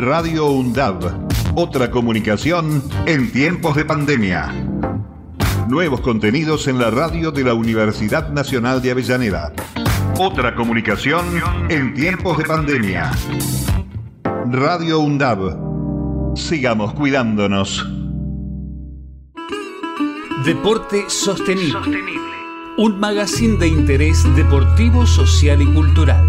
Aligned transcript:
Radio 0.00 0.46
UNDAV. 0.46 1.28
Otra 1.56 1.90
comunicación 1.90 2.82
en 3.04 3.30
tiempos 3.32 3.76
de 3.76 3.84
pandemia. 3.84 4.50
Nuevos 5.68 6.00
contenidos 6.00 6.68
en 6.68 6.78
la 6.78 6.90
radio 6.90 7.30
de 7.30 7.44
la 7.44 7.52
Universidad 7.52 8.30
Nacional 8.30 8.80
de 8.80 8.92
Avellaneda. 8.92 9.52
Otra 10.18 10.54
comunicación 10.54 11.26
en 11.68 11.92
tiempos 11.92 12.38
de 12.38 12.44
pandemia. 12.44 13.10
Radio 14.50 15.00
UNDAV. 15.00 16.34
Sigamos 16.34 16.94
cuidándonos. 16.94 17.86
Deporte 20.46 21.10
sostenible. 21.10 21.78
Un 22.78 22.98
magazine 22.98 23.58
de 23.58 23.68
interés 23.68 24.24
deportivo, 24.34 25.06
social 25.06 25.60
y 25.60 25.66
cultural. 25.66 26.26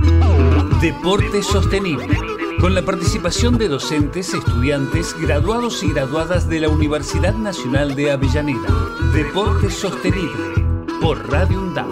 Deporte 0.82 1.42
sostenible 1.42 2.31
con 2.62 2.76
la 2.76 2.84
participación 2.84 3.58
de 3.58 3.68
docentes, 3.68 4.36
estudiantes, 4.36 5.16
graduados 5.20 5.82
y 5.82 5.92
graduadas 5.92 6.48
de 6.48 6.60
la 6.60 6.70
Universidad 6.70 7.34
Nacional 7.34 7.96
de 7.96 8.12
Avellaneda. 8.12 8.70
Deporte 9.16 9.72
Sostenible, 9.72 10.64
por 11.02 11.28
Radio 11.32 11.60
UNDAP. 11.60 11.88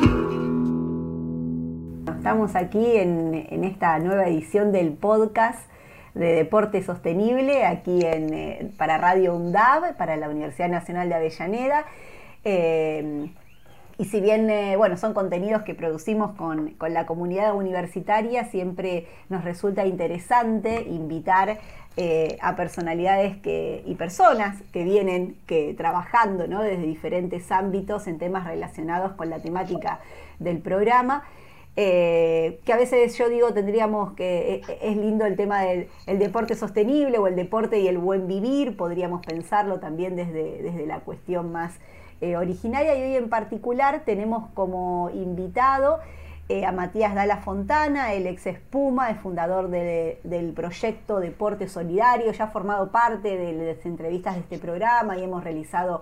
Estamos 2.16 2.56
aquí 2.56 2.86
en, 2.86 3.64
esta 3.64 3.98
nueva 3.98 4.28
edición 4.28 4.72
del 4.72 4.94
podcast 4.94 5.68
de 6.14 6.34
Deporte 6.34 6.84
Sostenible, 6.84 7.66
aquí 7.66 8.06
en, 8.06 8.32
eh, 8.32 8.72
para 8.78 9.00
Radio 9.00 9.36
UNDAB, 9.36 9.98
para 9.98 10.18
la 10.18 10.30
Universidad 10.30 10.70
Nacional 10.70 11.10
de 11.10 11.16
Avellaneda. 11.16 11.86
Eh, 12.44 13.32
y 14.00 14.06
si 14.06 14.22
bien, 14.22 14.50
eh, 14.50 14.78
bueno, 14.78 14.96
son 14.96 15.14
contenidos 15.14 15.64
que 15.64 15.76
producimos 15.76 16.34
con, 16.38 16.74
la 16.80 17.06
comunidad 17.06 17.54
universitaria, 17.54 18.46
siempre 18.46 19.08
nos 19.28 19.44
resulta 19.44 19.86
interesante 19.86 20.84
invitar 20.84 21.60
eh, 21.98 22.38
a 22.42 22.56
personalidades 22.56 23.36
que, 23.40 23.84
y 23.86 23.96
personas 23.96 24.58
que 24.72 24.86
vienen 24.86 25.36
que, 25.48 25.74
trabajando 25.74 26.48
desde 26.48 26.84
diferentes 26.84 27.52
ámbitos 27.52 28.08
en 28.08 28.20
temas 28.20 28.48
relacionados 28.48 29.12
con 29.18 29.30
la 29.30 29.42
temática 29.42 30.00
del 30.40 30.60
programa. 30.60 31.26
Eh, 31.76 32.62
que 32.64 32.72
a 32.72 32.78
veces 32.78 33.18
yo 33.18 33.30
digo 33.30 33.54
tendríamos 33.54 34.14
que 34.14 34.62
es 34.82 34.98
lindo 34.98 35.26
el 35.26 35.36
tema 35.36 35.62
del 35.62 35.88
deporte 36.08 36.56
sostenible 36.56 37.18
o 37.20 37.28
el 37.28 37.36
deporte 37.36 37.80
y 37.80 37.88
el 37.90 37.98
buen 37.98 38.28
vivir, 38.28 38.78
podríamos 38.78 39.26
pensarlo 39.26 39.80
también 39.80 40.16
desde, 40.16 40.62
desde 40.62 40.86
la 40.86 41.02
cuestión 41.02 41.52
más 41.52 41.80
eh, 42.22 42.36
originaria 42.36 42.96
y 42.96 43.04
hoy 43.04 43.16
en 43.16 43.30
particular 43.30 44.04
tenemos 44.06 44.50
como 44.54 45.10
invitado 45.12 46.00
eh, 46.50 46.66
a 46.66 46.72
Matías 46.72 47.14
Dala 47.14 47.38
Fontana, 47.38 48.14
el 48.14 48.26
ex 48.26 48.48
espuma, 48.48 49.12
el 49.12 49.18
fundador 49.18 49.70
del 49.70 50.54
proyecto 50.56 51.20
Deporte 51.20 51.68
Solidario, 51.68 52.32
ya 52.32 52.46
ha 52.46 52.48
formado 52.48 52.92
parte 52.92 53.38
de 53.38 53.76
las 53.76 53.86
entrevistas 53.86 54.34
de 54.34 54.42
este 54.42 54.58
programa 54.58 55.16
y 55.18 55.24
hemos 55.24 55.44
realizado 55.44 56.02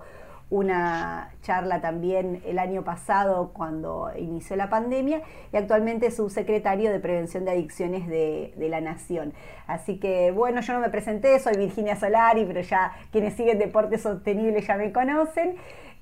una 0.50 1.34
charla 1.42 1.82
también 1.82 2.40
el 2.46 2.58
año 2.58 2.82
pasado 2.82 3.50
cuando 3.52 4.10
inició 4.16 4.56
la 4.56 4.70
pandemia 4.70 5.20
y 5.52 5.56
actualmente 5.58 6.06
es 6.06 6.16
subsecretario 6.16 6.90
de 6.90 7.00
Prevención 7.00 7.44
de 7.44 7.50
Adicciones 7.50 8.08
de, 8.08 8.54
de, 8.56 8.68
la 8.70 8.80
Nación. 8.80 9.34
Así 9.66 9.98
que 9.98 10.30
bueno, 10.30 10.62
yo 10.62 10.72
no 10.72 10.80
me 10.80 10.88
presenté, 10.88 11.38
soy 11.40 11.58
Virginia 11.58 11.96
Solari, 11.96 12.46
pero 12.46 12.62
ya 12.62 12.92
quienes 13.12 13.34
siguen 13.34 13.58
Deporte 13.58 13.98
Sostenible 13.98 14.62
ya 14.62 14.76
me 14.76 14.92
conocen. 14.92 15.56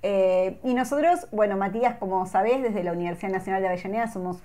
Eh, 0.09 0.61
y 0.63 0.73
nosotros, 0.75 1.27
bueno, 1.33 1.57
Matías, 1.57 1.97
como 1.99 2.27
sabés, 2.27 2.63
desde 2.63 2.85
la 2.85 2.93
Universidad 2.93 3.33
Nacional 3.33 3.61
de 3.61 3.67
Avellaneda 3.67 4.07
somos 4.07 4.39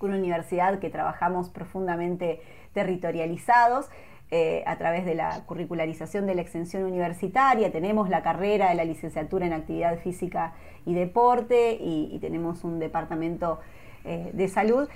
una 0.00 0.16
universidad 0.16 0.78
que 0.78 0.88
trabajamos 0.88 1.50
profundamente 1.50 2.40
territorializados. 2.72 3.90
Eh, 4.30 4.62
a 4.66 4.78
través 4.78 5.04
de 5.04 5.14
la 5.14 5.44
curricularización 5.44 6.26
de 6.26 6.34
la 6.34 6.40
extensión 6.40 6.84
universitaria, 6.84 7.70
tenemos 7.70 8.08
la 8.08 8.22
carrera 8.22 8.70
de 8.70 8.76
la 8.76 8.84
licenciatura 8.84 9.44
en 9.44 9.52
actividad 9.52 9.98
física 9.98 10.54
y 10.86 10.94
deporte 10.94 11.76
y, 11.78 12.18
tenemos 12.22 12.64
un 12.64 12.78
departamento 12.78 13.60
eh, 14.06 14.30
de 14.32 14.48
salud. 14.48 14.88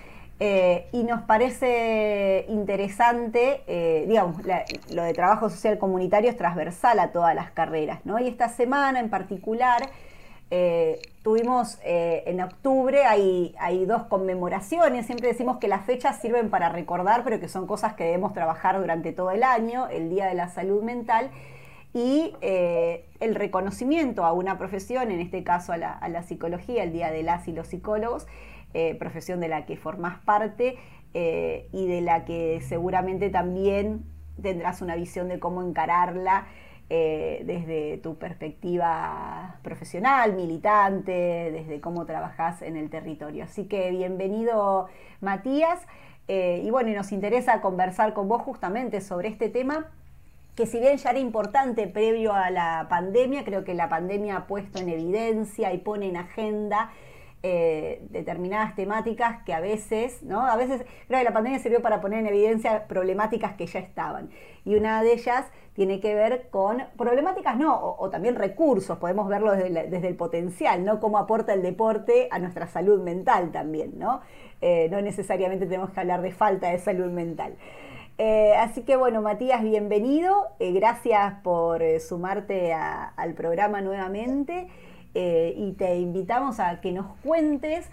Eh, 0.45 0.89
y 0.91 1.05
nos 1.05 1.23
parece 1.23 2.47
interesante, 2.49 3.63
eh, 3.69 4.07
digamos, 4.09 4.43
lo 4.91 5.05
de 5.05 5.13
trabajo 5.13 5.49
social 5.49 5.79
comunitario 5.79 6.29
es 6.29 6.37
transversal 6.37 6.99
a 6.99 7.13
todas 7.13 7.33
las 7.33 7.53
carreras, 7.53 8.05
¿no? 8.05 8.19
Y 8.19 8.27
esta 8.27 8.49
semana 8.49 8.99
en 8.99 9.09
particular 9.09 9.89
eh, 10.51 11.01
tuvimos 11.23 11.79
en 11.85 12.41
octubre, 12.41 13.05
hay, 13.05 13.55
hay 13.61 13.87
dos 13.87 14.03
conmemoraciones, 14.03 15.07
siempre 15.07 15.29
decimos 15.29 15.59
que 15.59 15.69
las 15.69 15.87
fechas 15.87 16.21
sirven 16.21 16.51
para 16.51 16.71
recordar, 16.71 17.23
pero 17.23 17.39
que 17.39 17.47
son 17.47 17.69
cosas 17.69 17.95
que 17.95 18.03
debemos 18.03 18.33
trabajar 18.33 18.81
durante 18.81 19.13
todo 19.13 19.31
el 19.31 19.45
año, 19.45 19.87
el 19.91 20.11
Día 20.11 20.27
de 20.27 20.35
la 20.35 20.49
Salud 20.49 20.83
Mental 20.83 21.31
y 21.95 22.35
el 22.41 23.35
reconocimiento 23.37 24.25
a 24.25 24.33
una 24.33 24.59
profesión, 24.59 25.13
en 25.13 25.21
este 25.21 25.45
caso 25.45 25.73
a 25.73 25.77
la, 25.77 25.93
a 25.93 26.09
la, 26.09 26.25
psicología, 26.25 26.83
el 26.83 26.93
Día 26.93 27.13
de 27.13 27.23
las 27.23 27.47
y 27.47 27.53
los 27.53 27.69
psicólogos, 27.69 28.27
eh, 28.75 28.95
profesión 28.95 29.41
de 29.41 29.49
la 29.49 29.67
que 29.67 29.77
formás 29.77 30.19
parte 30.21 30.77
eh, 31.15 31.69
y 31.73 31.87
de 31.87 32.01
la 32.01 32.25
que 32.25 32.61
seguramente 32.63 33.29
también 33.29 34.05
tendrás 34.41 34.81
una 34.81 34.97
visión 34.97 35.29
de 35.29 35.39
cómo 35.39 35.63
encararla 35.63 36.47
eh, 36.89 37.43
desde 37.45 37.99
tu 37.99 38.17
perspectiva 38.17 39.57
profesional, 39.63 40.35
militante, 40.35 41.13
desde 41.53 41.81
cómo 41.81 42.07
trabajás 42.07 42.63
en 42.63 42.77
el 42.77 42.89
territorio. 42.89 43.45
Así 43.45 43.65
que 43.67 43.91
bienvenido 43.91 44.89
Matías. 45.21 45.81
y 46.29 46.71
bueno, 46.71 46.89
y 46.91 46.95
nos 46.95 47.13
interesa 47.13 47.61
conversar 47.61 48.15
con 48.15 48.27
vos 48.27 48.41
justamente 48.41 49.03
sobre 49.03 49.29
este 49.29 49.51
tema 49.51 49.91
que 50.55 50.67
si 50.67 50.81
bien 50.81 50.97
ya 50.97 51.11
era 51.11 51.19
importante 51.19 51.87
previo 51.87 52.33
a 52.33 52.51
la 52.51 52.87
pandemia, 52.89 53.45
creo 53.45 53.65
que 53.65 53.75
la 53.75 53.89
pandemia 53.89 54.37
ha 54.37 54.47
puesto 54.47 54.79
en 54.79 54.89
evidencia 54.89 55.73
y 55.73 55.79
pone 55.79 56.09
en 56.09 56.17
agenda 56.17 56.91
eh, 57.45 58.07
determinadas 58.11 58.77
temáticas 58.77 59.43
que 59.43 59.53
a 59.53 59.59
veces, 59.59 60.23
¿no? 60.23 60.47
A 60.47 60.55
veces 60.57 60.85
creo 61.09 61.19
que 61.19 61.25
la 61.25 61.33
pandemia 61.33 61.59
sirvió 61.59 61.83
para 61.83 62.01
poner 62.01 62.21
en 62.21 62.29
evidencia 62.29 62.87
problemáticas 62.87 63.55
que 63.55 63.67
ya 63.67 63.81
estaban. 63.81 64.31
Y 64.65 64.77
una 64.77 65.03
de 65.03 65.15
ellas 65.15 65.47
tiene 65.73 65.99
que 65.99 66.15
ver 66.15 66.51
con 66.51 66.85
problemáticas, 66.97 67.57
no, 67.57 67.97
o, 67.99 68.11
también 68.11 68.37
recursos, 68.37 68.97
podemos 68.99 69.27
verlo 69.27 69.51
desde, 69.51 70.07
el 70.07 70.15
potencial, 70.15 70.85
¿no? 70.85 71.01
Cómo 71.01 71.19
aporta 71.19 71.53
el 71.53 71.63
deporte 71.63 72.29
a 72.31 72.39
nuestra 72.39 72.69
salud 72.69 73.03
mental 73.03 73.51
también, 73.51 73.99
¿no? 73.99 74.21
Eh, 74.61 74.87
no 74.93 75.01
necesariamente 75.01 75.67
tenemos 75.67 75.91
que 75.91 75.99
hablar 75.99 76.23
de 76.23 76.31
falta 76.31 76.71
de 76.71 76.79
salud 76.79 77.11
mental. 77.11 77.57
Eh, 78.19 78.55
así 78.57 78.83
que 78.83 78.95
bueno, 78.95 79.21
Matías, 79.21 79.65
bienvenido. 79.65 80.47
gracias 80.61 81.35
por 81.43 81.83
sumarte 81.99 82.73
al 82.73 83.35
programa 83.35 83.81
nuevamente. 83.81 84.69
Eh, 85.15 85.55
y 85.57 85.73
te 85.73 85.97
invitamos 85.97 86.59
a 86.59 86.81
que 86.81 86.91
nos 86.91 87.07
cuentes 87.19 87.87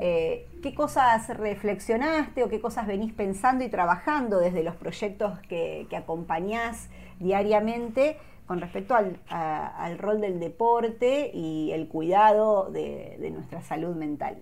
eh, 0.00 0.48
qué 0.60 0.74
cosas 0.74 1.28
reflexionaste 1.28 2.42
o 2.42 2.48
qué 2.48 2.60
cosas 2.60 2.86
venís 2.86 3.12
pensando 3.12 3.64
y 3.64 3.68
trabajando 3.68 4.40
desde 4.40 4.64
los 4.64 4.74
proyectos 4.74 5.38
que, 5.48 5.86
acompañás 5.96 6.88
diariamente 7.20 8.18
con 8.46 8.60
respecto 8.60 8.96
al, 8.96 9.98
rol 9.98 10.20
del 10.20 10.40
deporte 10.40 11.30
y 11.32 11.70
el 11.70 11.86
cuidado 11.86 12.70
de, 12.70 13.30
nuestra 13.32 13.62
salud 13.62 13.94
mental. 13.94 14.38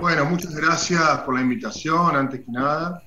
Bueno, 0.00 0.26
muchas 0.26 0.54
gracias 0.54 1.02
por 1.20 1.34
la 1.34 1.40
invitación, 1.40 2.14
antes 2.14 2.40
que 2.40 2.52
nada. 2.52 3.02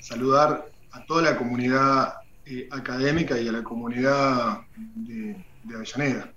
Saludar 0.00 0.66
a 0.92 1.04
toda 1.06 1.22
la 1.22 1.36
comunidad 1.38 2.14
eh, 2.44 2.68
académica 2.70 3.40
y 3.40 3.48
a 3.48 3.52
la 3.52 3.62
comunidad 3.62 4.58
de 4.74 5.36
Avellaneda. 5.74 6.30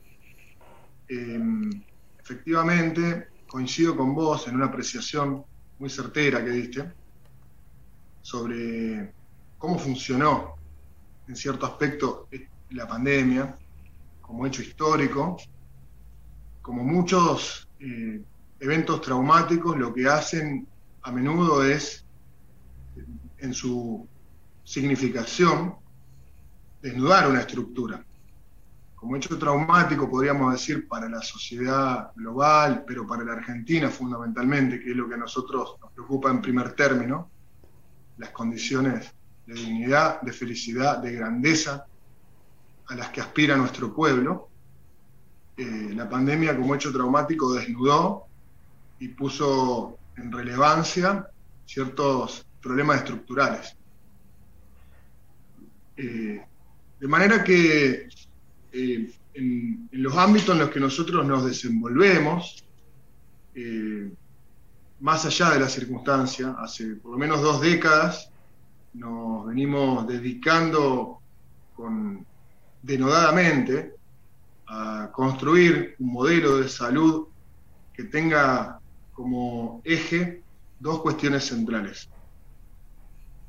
Em, 1.08 1.70
efectivamente, 2.18 3.30
coincido 3.48 3.96
con 3.96 4.16
vos 4.16 4.48
en 4.48 4.56
una 4.56 4.66
apreciación 4.66 5.44
muy 5.78 5.90
certera 5.90 6.44
que 6.44 6.52
diste 6.52 6.94
sobre 8.22 9.14
cómo 9.58 9.78
funcionó 9.78 10.56
en 11.28 11.36
cierto 11.36 11.66
aspecto 11.66 12.28
la 12.70 12.88
pandemia 12.88 13.58
como 14.22 14.46
hecho 14.48 14.62
histórico. 14.62 15.38
Como 16.62 16.84
muchos 16.84 17.68
eh, 17.80 18.24
eventos 18.60 19.02
traumáticos, 19.02 19.78
lo 19.78 19.94
que 19.94 20.08
hacen 20.08 20.66
a 21.02 21.12
menudo 21.12 21.64
es, 21.66 22.06
en 23.38 23.54
su 23.54 24.08
significación, 24.64 25.76
desnudar 26.82 27.30
una 27.30 27.42
estructura 27.42 28.06
como 29.04 29.18
hecho 29.18 29.38
traumático, 29.38 30.10
podríamos 30.10 30.54
decir, 30.54 30.88
para 30.88 31.10
la 31.10 31.22
sociedad 31.22 32.14
global, 32.16 32.86
pero 32.88 33.06
para 33.06 33.26
la 33.26 33.34
Argentina 33.34 33.90
fundamentalmente, 33.90 34.80
que 34.80 34.92
es 34.92 34.96
lo 34.96 35.10
que 35.10 35.16
a 35.16 35.18
nosotros 35.18 35.76
nos 35.82 35.92
preocupa 35.92 36.32
en 36.32 36.42
primer 36.42 36.72
término, 36.72 37.30
las 38.16 38.30
condiciones 38.30 39.14
de 39.46 39.56
dignidad, 39.56 40.22
de 40.22 40.32
felicidad, 40.32 41.00
de 41.00 41.12
grandeza 41.12 41.86
a 42.88 42.96
las 42.96 43.10
que 43.10 43.20
aspira 43.20 43.58
nuestro 43.58 43.94
pueblo. 43.94 44.48
Eh, 45.58 45.92
la 45.94 46.08
pandemia 46.08 46.56
como 46.56 46.74
hecho 46.74 46.94
traumático 46.94 47.54
desnudó 47.54 48.28
y 49.00 49.10
puso 49.10 49.98
en 50.16 50.32
relevancia 50.32 51.28
ciertos 51.66 52.48
problemas 52.62 53.00
estructurales. 53.00 53.76
Eh, 55.98 56.42
de 57.02 57.08
manera 57.10 57.44
que 57.44 58.08
eh, 58.74 59.12
en, 59.36 59.88
los 59.92 60.16
ámbitos 60.16 60.56
en 60.56 60.60
los 60.60 60.70
que 60.70 60.80
nosotros 60.80 61.26
nos 61.26 61.46
desenvolvemos, 61.46 62.64
eh, 63.54 64.12
más 65.00 65.26
allá 65.26 65.52
de 65.52 65.60
la 65.60 65.70
circunstancia, 65.70 66.56
hace 66.58 66.96
por 66.96 67.12
lo 67.12 67.18
menos 67.18 67.42
dos 67.42 67.62
décadas 67.62 68.30
nos 68.94 69.46
venimos 69.48 70.08
dedicando 70.08 71.20
con, 71.76 72.26
denodadamente 72.82 73.96
a 74.68 75.10
construir 75.12 75.96
un 76.00 76.14
modelo 76.14 76.58
de 76.58 76.70
salud 76.70 77.28
que 77.94 78.04
tenga 78.06 78.80
como 79.14 79.82
eje 79.84 80.42
dos 80.80 81.02
cuestiones 81.02 81.46
centrales. 81.46 82.10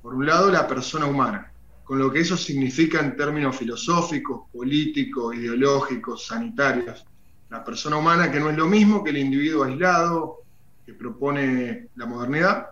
Por 0.02 0.14
un 0.14 0.26
lado, 0.26 0.50
la 0.50 0.68
persona 0.68 1.06
humana, 1.06 1.53
con 1.84 1.98
lo 1.98 2.10
que 2.10 2.20
eso 2.20 2.36
significa 2.36 3.00
en 3.00 3.14
términos 3.14 3.56
filosóficos, 3.56 4.48
políticos, 4.50 5.36
ideológicos, 5.36 6.26
sanitarios. 6.26 7.04
La 7.50 7.62
persona 7.62 7.98
humana 7.98 8.32
que 8.32 8.40
no 8.40 8.48
es 8.48 8.56
lo 8.56 8.66
mismo 8.66 9.04
que 9.04 9.10
el 9.10 9.18
individuo 9.18 9.64
aislado 9.64 10.38
que 10.84 10.94
propone 10.94 11.88
la 11.94 12.06
modernidad, 12.06 12.68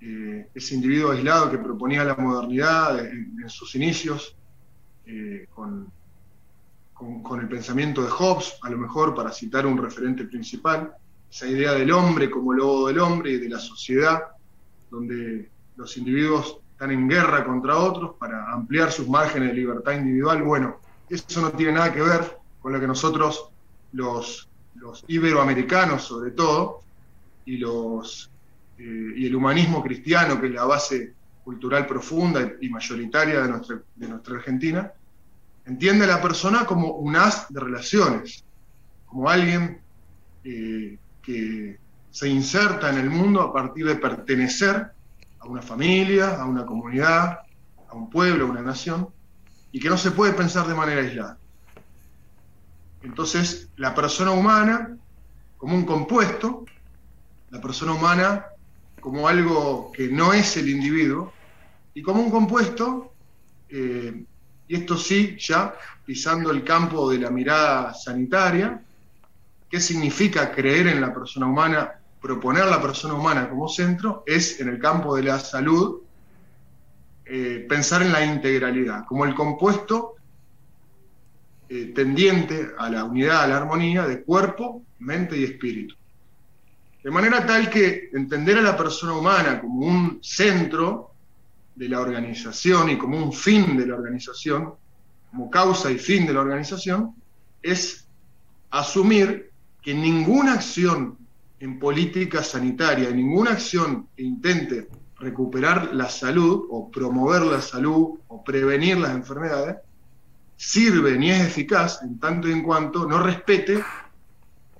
eh, 0.00 0.48
ese 0.54 0.76
individuo 0.76 1.10
aislado 1.10 1.50
que 1.50 1.58
proponía 1.58 2.04
la 2.04 2.14
modernidad 2.14 3.04
en, 3.04 3.48
sus 3.48 3.74
inicios, 3.74 4.36
eh, 5.04 5.48
con, 5.52 5.90
con, 6.94 7.40
el 7.40 7.48
pensamiento 7.48 8.02
de 8.02 8.08
Hobbes, 8.08 8.54
a 8.62 8.70
lo 8.70 8.78
mejor 8.78 9.14
para 9.14 9.32
citar 9.32 9.66
un 9.66 9.78
referente 9.78 10.24
principal, 10.24 10.92
esa 11.28 11.48
idea 11.48 11.72
del 11.72 11.90
hombre 11.90 12.30
como 12.30 12.52
lobo 12.52 12.86
del 12.86 13.00
hombre 13.00 13.32
y 13.32 13.38
de 13.38 13.48
la 13.48 13.58
sociedad, 13.58 14.22
donde 14.90 15.50
los 15.76 15.96
individuos 15.96 16.60
están 16.76 16.90
en 16.90 17.08
guerra 17.08 17.42
contra 17.42 17.78
otros 17.78 18.16
para 18.18 18.52
ampliar 18.52 18.92
sus 18.92 19.08
márgenes 19.08 19.48
de 19.48 19.54
libertad 19.54 19.92
individual. 19.92 20.42
Bueno, 20.42 20.76
eso 21.08 21.40
no 21.40 21.50
tiene 21.52 21.72
nada 21.72 21.90
que 21.90 22.02
ver 22.02 22.38
con 22.60 22.70
lo 22.70 22.78
que 22.78 22.86
nosotros, 22.86 23.48
los, 23.92 24.46
los 24.74 25.02
iberoamericanos 25.08 26.02
sobre 26.02 26.32
todo, 26.32 26.82
y, 27.46 27.56
los, 27.56 28.30
eh, 28.76 29.12
y 29.16 29.26
el 29.26 29.34
humanismo 29.34 29.82
cristiano, 29.82 30.38
que 30.38 30.48
es 30.48 30.52
la 30.52 30.66
base 30.66 31.14
cultural 31.42 31.86
profunda 31.86 32.46
y 32.60 32.68
mayoritaria 32.68 33.40
de 33.40 33.48
nuestra, 33.48 33.80
de 33.94 34.08
nuestra 34.08 34.36
Argentina, 34.36 34.92
entiende 35.64 36.04
a 36.04 36.08
la 36.08 36.20
persona 36.20 36.66
como 36.66 36.90
un 36.96 37.16
as 37.16 37.50
de 37.50 37.58
relaciones, 37.58 38.44
como 39.06 39.30
alguien 39.30 39.80
eh, 40.44 40.98
que 41.22 41.78
se 42.10 42.28
inserta 42.28 42.90
en 42.90 42.98
el 42.98 43.08
mundo 43.08 43.40
a 43.40 43.50
partir 43.50 43.86
de 43.86 43.96
pertenecer 43.96 44.92
a 45.46 45.50
una 45.50 45.62
familia, 45.62 46.40
a 46.40 46.44
una 46.44 46.66
comunidad, 46.66 47.40
a 47.88 47.94
un 47.94 48.10
pueblo, 48.10 48.46
a 48.46 48.50
una 48.50 48.62
nación, 48.62 49.08
y 49.72 49.80
que 49.80 49.88
no 49.88 49.96
se 49.96 50.10
puede 50.10 50.32
pensar 50.32 50.66
de 50.66 50.74
manera 50.74 51.00
aislada. 51.00 51.38
Entonces, 53.02 53.68
la 53.76 53.94
persona 53.94 54.32
humana 54.32 54.96
como 55.56 55.74
un 55.74 55.84
compuesto, 55.84 56.64
la 57.50 57.60
persona 57.60 57.92
humana 57.92 58.46
como 59.00 59.28
algo 59.28 59.92
que 59.92 60.08
no 60.08 60.32
es 60.32 60.56
el 60.56 60.68
individuo, 60.68 61.32
y 61.94 62.02
como 62.02 62.20
un 62.20 62.30
compuesto 62.30 63.12
eh, 63.68 64.24
y 64.68 64.74
esto 64.74 64.96
sí, 64.96 65.36
ya 65.38 65.74
pisando 66.04 66.50
el 66.50 66.64
campo 66.64 67.10
de 67.10 67.18
la 67.18 67.30
mirada 67.30 67.94
sanitaria, 67.94 68.80
¿qué 69.70 69.80
significa 69.80 70.50
creer 70.52 70.88
en 70.88 71.00
la 71.00 71.14
persona 71.14 71.46
humana, 71.46 71.92
proponer 72.26 72.66
la 72.66 72.82
persona 72.82 73.14
humana 73.14 73.48
como 73.48 73.68
centro? 73.68 74.24
Es 74.26 74.58
en 74.60 74.68
el 74.68 74.80
campo 74.80 75.14
de 75.14 75.22
la 75.22 75.38
salud, 75.38 76.00
eh, 77.24 77.64
pensar 77.68 78.02
en 78.02 78.10
la 78.10 78.24
integralidad, 78.24 79.04
como 79.06 79.24
el 79.24 79.34
compuesto 79.34 80.16
eh, 81.68 81.92
tendiente 81.94 82.72
a 82.76 82.90
la 82.90 83.04
unidad, 83.04 83.44
a 83.44 83.46
la 83.46 83.58
armonía 83.58 84.06
de 84.06 84.24
cuerpo, 84.24 84.82
mente 84.98 85.36
y 85.36 85.44
espíritu. 85.44 85.94
De 87.04 87.10
manera 87.12 87.46
tal 87.46 87.70
que 87.70 88.10
entender 88.12 88.58
a 88.58 88.62
la 88.62 88.76
persona 88.76 89.12
humana 89.12 89.60
como 89.60 89.86
un 89.86 90.18
centro 90.20 91.12
de 91.76 91.88
la 91.88 92.00
organización 92.00 92.90
y 92.90 92.98
como 92.98 93.18
un 93.18 93.32
fin 93.32 93.76
de 93.76 93.86
la 93.86 93.94
organización, 93.94 94.74
como 95.30 95.48
causa 95.48 95.92
y 95.92 95.98
fin 95.98 96.26
de 96.26 96.32
la 96.32 96.40
organización, 96.40 97.14
es 97.62 98.08
asumir 98.70 99.52
que 99.80 99.94
ninguna 99.94 100.54
acción 100.54 101.25
en 101.60 101.78
política 101.78 102.42
sanitaria, 102.42 103.10
ninguna 103.10 103.52
acción 103.52 104.08
que 104.16 104.22
intente 104.22 104.88
recuperar 105.18 105.94
la 105.94 106.08
salud 106.08 106.66
o 106.70 106.90
promover 106.90 107.42
la 107.42 107.60
salud 107.60 108.18
o 108.28 108.44
prevenir 108.44 108.98
las 108.98 109.12
enfermedades, 109.12 109.76
sirve 110.56 111.18
ni 111.18 111.30
es 111.30 111.46
eficaz 111.46 112.02
en 112.02 112.18
tanto 112.18 112.48
y 112.48 112.52
en 112.52 112.62
cuanto 112.62 113.06
no 113.06 113.22
respete 113.22 113.82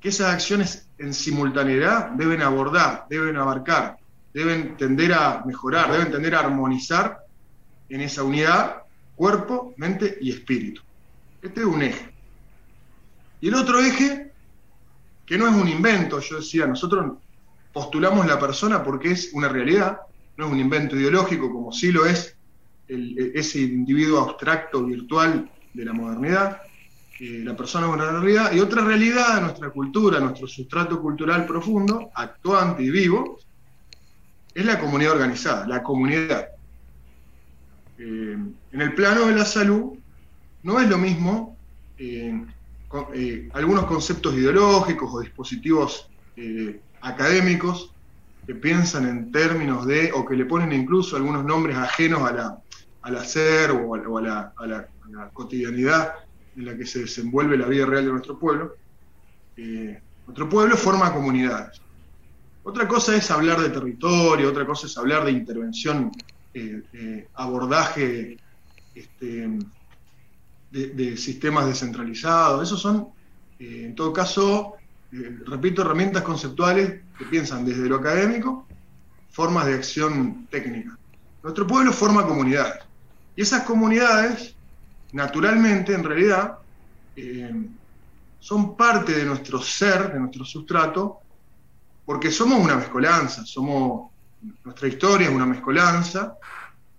que 0.01 0.09
esas 0.11 0.35
acciones 0.35 0.89
en 0.99 1.15
simultaneidad 1.15 2.11
deben 2.11 2.43
abordar, 2.43 3.07
deben 3.09 3.37
abarcar 3.37 3.99
deben 4.37 4.77
tender 4.77 5.15
a 5.15 5.43
mejorar, 5.47 5.91
deben 5.91 6.13
tender 6.13 6.35
a 6.35 6.41
armonizar 6.41 7.21
en 7.89 8.03
esa 8.03 8.23
unidad 8.23 8.83
cuerpo, 9.15 9.73
mente 9.79 10.19
y 10.21 10.31
espíritu. 10.31 10.83
Este 11.41 11.61
es 11.61 11.67
un 11.67 11.81
eje. 11.81 12.13
Y 13.41 13.49
el 13.49 13.55
otro 13.55 13.81
eje, 13.81 14.26
que 15.27 15.37
no 15.37 15.49
es 15.49 15.55
un 15.55 15.69
invento, 15.69 16.21
yo 16.21 16.37
decía, 16.37 16.67
nosotros 16.67 17.19
postulamos 17.73 18.27
la 18.27 18.39
persona 18.39 18.83
porque 18.83 19.11
es 19.11 19.31
una 19.35 19.49
realidad, 19.49 19.99
no 20.37 20.47
es 20.47 20.53
un 20.53 20.61
invento 20.61 20.97
ideológico 20.97 21.53
como 21.53 21.73
sí 21.73 21.91
lo 21.93 22.07
es 22.07 22.37
ese 22.89 23.61
individuo 23.61 24.21
abstracto, 24.21 24.85
virtual 24.85 25.51
de 25.75 25.85
la 25.85 25.93
modernidad. 25.93 26.63
la 27.19 27.57
persona 27.57 27.87
es 27.87 27.93
una 27.93 28.11
realidad 28.13 28.53
y 28.53 28.61
otra 28.61 28.85
realidad 28.85 29.41
nuestra 29.41 29.71
cultura, 29.71 30.21
nuestro 30.21 30.47
sustrato 30.47 31.01
cultural 31.01 31.45
profundo, 31.47 32.11
actuante 32.15 32.85
y 32.85 32.91
vivo, 32.91 33.39
es 34.55 34.65
la 34.65 34.79
comunidad 34.79 35.13
organizada, 35.13 35.67
la 35.67 35.83
comunidad. 35.83 36.49
Eh, 37.99 38.39
en 38.73 38.81
el 38.81 38.95
plano 38.95 39.27
de 39.27 39.35
la 39.35 39.45
salud 39.45 39.99
no 40.63 40.81
es 40.81 40.89
lo 40.89 40.99
mismo 40.99 41.57
eh, 41.99 42.45
eh, 43.15 43.49
algunos 43.53 43.87
conceptos 43.87 44.35
ideológicos 44.35 45.13
o 45.13 45.21
dispositivos 45.21 46.09
académicos 47.01 47.95
que 48.47 48.55
piensan 48.55 49.09
en 49.09 49.33
términos 49.33 49.87
de, 49.87 50.13
o 50.13 50.27
que 50.27 50.37
le 50.37 50.45
ponen 50.45 50.73
incluso 50.73 51.17
algunos 51.17 51.45
nombres 51.45 51.77
ajenos 51.77 52.21
a 52.23 52.59
al 53.03 53.17
hacer 53.17 53.71
o, 53.71 53.95
a, 53.95 54.21
la, 54.21 54.53
a, 54.57 54.67
la, 54.67 54.89
cotidianidad 55.33 56.15
en 56.57 56.67
la 56.67 56.77
que 56.77 56.85
se 56.85 57.01
desenvuelve 57.01 57.57
la 57.57 57.67
vida 57.67 57.87
real 57.87 58.05
de 58.05 58.13
nuestro 58.13 58.39
pueblo. 58.39 58.75
nuestro 60.27 60.49
pueblo 60.49 60.77
forma 60.77 61.13
comunidades. 61.13 61.81
Otra 62.69 62.89
cosa 62.89 63.15
es 63.15 63.31
hablar 63.31 63.61
de 63.61 63.69
territorio, 63.69 64.49
otra 64.49 64.67
cosa 64.67 64.89
es 64.89 64.99
hablar 64.99 65.25
de 65.25 65.31
intervención, 65.31 66.11
eh, 66.53 66.83
eh, 66.95 67.29
abordaje 67.35 68.39
este, 68.93 69.49
de, 70.85 71.17
sistemas 71.17 71.67
descentralizados. 71.67 72.63
Esos 72.63 72.81
son, 72.81 73.09
eh, 73.59 73.85
en 73.87 73.95
todo 73.95 74.13
caso, 74.13 74.75
repito, 75.47 75.83
herramientas 75.83 76.23
conceptuales 76.23 77.01
que 77.19 77.25
piensan 77.25 77.65
desde 77.65 77.89
lo 77.89 77.97
académico, 77.97 78.67
formas 79.31 79.67
de 79.67 79.75
acción 79.75 80.47
técnica. 80.51 80.99
Nuestro 81.43 81.67
pueblo 81.67 81.93
forma 81.93 82.27
comunidades. 82.27 82.85
Y 83.35 83.43
esas 83.43 83.63
comunidades, 83.63 84.55
naturalmente, 85.13 85.95
en 85.95 86.05
realidad, 86.05 86.59
son 88.41 88.77
parte 88.77 89.13
de 89.13 89.25
nuestro 89.25 89.61
ser, 89.61 90.13
de 90.13 90.21
nuestro 90.21 90.45
sustrato, 90.45 91.21
porque 92.05 92.31
somos 92.31 92.61
una 92.61 92.77
mezcolanza, 92.77 93.45
somos, 93.45 94.13
nuestra 94.65 94.87
historia 94.87 95.29
es 95.29 95.35
una 95.35 95.47
mezcolanza, 95.47 96.37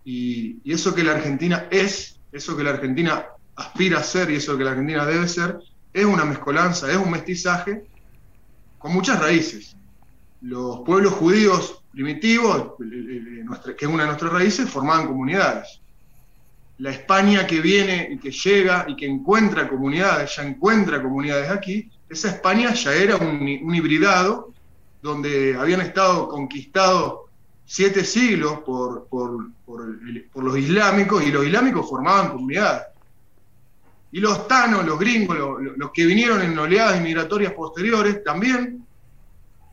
y, 0.04 0.60
eso 0.70 0.94
que 0.94 1.04
la 1.04 1.14
Argentina 1.14 1.68
es, 1.72 2.20
eso 2.32 2.56
que 2.58 2.64
la 2.64 2.72
Argentina 2.72 3.26
aspira 3.58 4.00
a 4.00 4.04
ser 4.04 4.32
y 4.32 4.36
eso 4.36 4.58
que 4.58 4.64
la 4.64 4.72
Argentina 4.72 5.06
debe 5.06 5.28
ser, 5.28 5.60
es 5.94 6.06
una 6.06 6.26
mezcolanza, 6.26 6.90
es 6.90 6.98
un 6.98 7.12
mestizaje 7.12 7.84
con 8.78 8.94
muchas 8.94 9.20
raíces. 9.20 9.76
Los 10.42 10.82
pueblos 10.82 11.14
judíos 11.14 11.84
primitivos, 11.92 12.74
que 12.80 13.86
es 13.86 13.92
una 13.92 14.04
de 14.04 14.08
nuestras 14.08 14.32
raíces, 14.32 14.70
formaban 14.70 15.08
comunidades. 15.08 15.82
La 16.78 16.92
España 16.92 17.46
que 17.48 17.60
viene 17.60 18.10
y 18.12 18.20
que 18.20 18.32
llega 18.32 18.86
y 18.88 18.96
que 18.96 19.08
encuentra 19.08 19.68
comunidades, 19.68 20.36
ya 20.36 20.44
encuentra 20.44 21.02
comunidades 21.02 21.50
aquí, 21.50 21.90
esa 22.08 22.30
España 22.30 22.74
ya 22.74 22.94
era 22.94 23.18
un, 23.18 23.60
un 23.64 23.76
hibridado 23.76 24.54
donde 25.02 25.56
habían 25.58 25.82
estado 25.82 26.28
conquistados 26.28 27.28
siete 27.68 28.06
siglos 28.06 28.60
por, 28.66 29.08
los 30.36 30.58
islámicos 30.58 31.24
y 31.24 31.32
los 31.32 31.46
islámicos 31.46 31.90
formaban 31.90 32.32
comunidades. 32.32 32.84
Y 34.18 34.20
los 34.20 34.48
tanos, 34.48 34.84
los 34.84 34.98
gringos, 34.98 35.38
los, 35.78 35.92
que 35.92 36.04
vinieron 36.04 36.42
en 36.42 36.58
oleadas 36.58 37.00
migratorias 37.00 37.54
posteriores, 37.54 38.24
también 38.24 38.84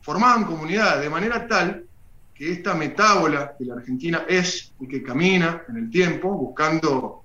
formaban 0.03 0.43
comunidades, 0.43 1.01
de 1.01 1.09
manera 1.09 1.47
tal 1.47 1.83
que 2.31 2.51
esta 2.51 2.75
metábola 2.75 3.55
de 3.57 3.65
la 3.65 3.73
Argentina 3.73 4.23
es 4.29 4.71
y 4.79 4.87
que 4.87 5.01
camina 5.01 5.63
en 5.67 5.77
el 5.77 5.89
tiempo 5.89 6.29
buscando, 6.29 7.23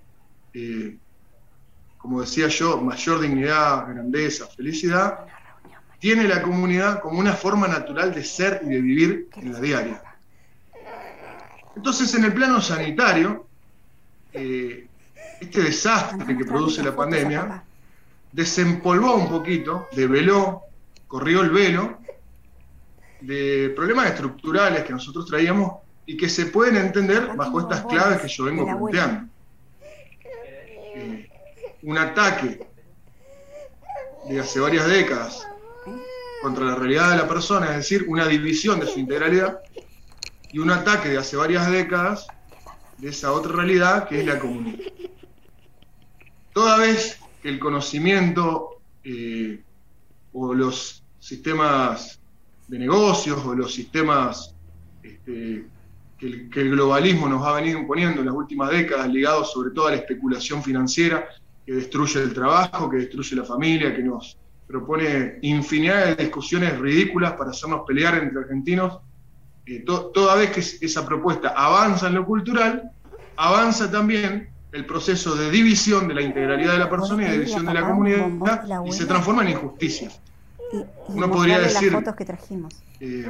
eh, 0.55 0.97
como 1.99 2.23
decía 2.23 2.49
yo, 2.49 2.81
mayor 2.81 3.21
dignidad, 3.21 3.87
grandeza, 3.87 4.47
felicidad, 4.47 5.27
tiene 5.99 6.25
la 6.25 6.41
comunidad 6.41 7.03
como 7.03 7.19
una 7.19 7.35
forma 7.35 7.69
natural 7.69 8.15
de 8.15 8.25
ser 8.25 8.63
y 8.65 8.71
de 8.71 8.81
vivir 8.81 9.29
en 9.37 9.53
la 9.53 9.61
diaria. 9.61 10.03
Entonces, 11.77 12.15
en 12.15 12.25
el 12.25 12.33
plano 12.33 12.63
sanitario, 12.63 13.47
eh, 14.33 14.87
este 15.41 15.63
desastre 15.63 16.37
que 16.37 16.45
produce 16.45 16.83
la 16.83 16.95
pandemia 16.95 17.65
desempolvó 18.31 19.17
un 19.17 19.29
poquito, 19.29 19.89
develó, 19.93 20.63
corrió 21.09 21.43
el 21.43 21.51
velo 21.51 21.99
de 23.21 23.73
problemas 23.75 24.07
estructurales 24.07 24.85
que 24.85 24.93
nosotros 24.93 25.27
traíamos 25.27 25.79
y 26.07 26.17
que 26.17 26.29
se 26.29 26.47
pueden 26.47 26.77
entender 26.77 27.35
bajo 27.37 27.61
estas 27.61 27.85
claves 27.87 28.21
que 28.21 28.29
yo 28.29 28.45
vengo 28.45 28.65
planteando. 28.65 29.29
Eh, 30.95 31.29
un 31.83 31.99
ataque 31.99 32.67
de 34.29 34.41
hace 34.41 34.61
varias 34.61 34.87
décadas 34.87 35.47
contra 36.43 36.65
la 36.65 36.75
realidad 36.75 37.11
de 37.11 37.17
la 37.17 37.29
persona, 37.29 37.71
es 37.71 37.77
decir, 37.77 38.07
una 38.09 38.27
división 38.27 38.81
de 38.81 38.87
su 38.87 38.99
integralidad, 38.99 39.61
y 40.53 40.59
un 40.59 40.71
ataque 40.71 41.11
de 41.11 41.19
hace 41.19 41.37
varias 41.37 41.71
décadas 41.71 42.27
de 42.99 43.11
esa 43.11 43.33
otra 43.33 43.53
realidad 43.53 44.09
que 44.09 44.21
es 44.21 44.27
la 44.27 44.39
comunidad. 44.39 44.79
Toda 46.53 46.79
vez 46.79 47.21
que 47.43 47.49
el 47.49 47.59
conocimiento 47.59 48.81
eh, 49.05 49.61
o 50.33 50.55
los 50.55 51.03
sistemas 51.19 52.21
de 52.69 52.79
negocios 52.79 53.45
o 53.45 53.55
los 53.55 53.73
sistemas 53.73 54.55
este, 55.03 55.67
que, 56.19 56.61
el, 56.61 56.71
globalismo 56.71 57.29
nos 57.29 57.47
ha 57.47 57.53
venido 57.55 57.79
imponiendo 57.79 58.21
en 58.21 58.27
las 58.27 58.35
últimas 58.35 58.71
décadas, 58.71 59.09
ligados 59.09 59.53
sobre 59.53 59.71
todo 59.71 59.89
a 59.89 59.91
la 59.91 59.97
especulación 59.97 60.63
financiera 60.63 61.29
que 61.65 61.73
destruye 61.73 62.21
el 62.21 62.35
trabajo, 62.35 62.91
que 62.91 62.99
destruye 62.99 63.37
la 63.37 63.45
familia, 63.45 63.95
que 63.95 64.03
nos 64.03 64.37
propone 64.67 65.39
infinidad 65.43 66.17
de 66.17 66.25
discusiones 66.25 66.79
ridículas 66.79 67.33
para 67.33 67.51
hacernos 67.51 67.83
pelear 67.87 68.15
entre 68.19 68.41
argentinos. 68.41 68.99
Eh, 69.67 69.81
to, 69.81 70.07
toda 70.07 70.37
vez 70.37 70.51
que 70.51 70.61
esa 70.85 71.07
propuesta 71.07 71.55
avanza 71.57 72.09
en 72.09 72.15
lo 72.15 72.27
cultural, 72.27 72.91
avanza 73.37 73.91
también 73.91 74.51
el 74.73 74.87
proceso 74.87 75.35
de 75.35 75.51
división 75.51 76.09
de 76.09 76.15
la 76.15 76.23
integralidad 76.23 76.75
de 76.75 76.79
la 76.79 76.91
persona 76.91 77.25
y 77.25 77.27
de 77.27 77.33
división 77.39 77.67
de 77.67 77.75
la 77.75 77.87
comunidad 77.87 78.85
y 78.87 78.93
se 78.93 79.07
transforma 79.07 79.43
en 79.43 79.51
injusticia. 79.51 80.11
Uno 81.09 81.31
podría 81.31 81.59
decir 81.59 81.97
eh, 83.01 83.29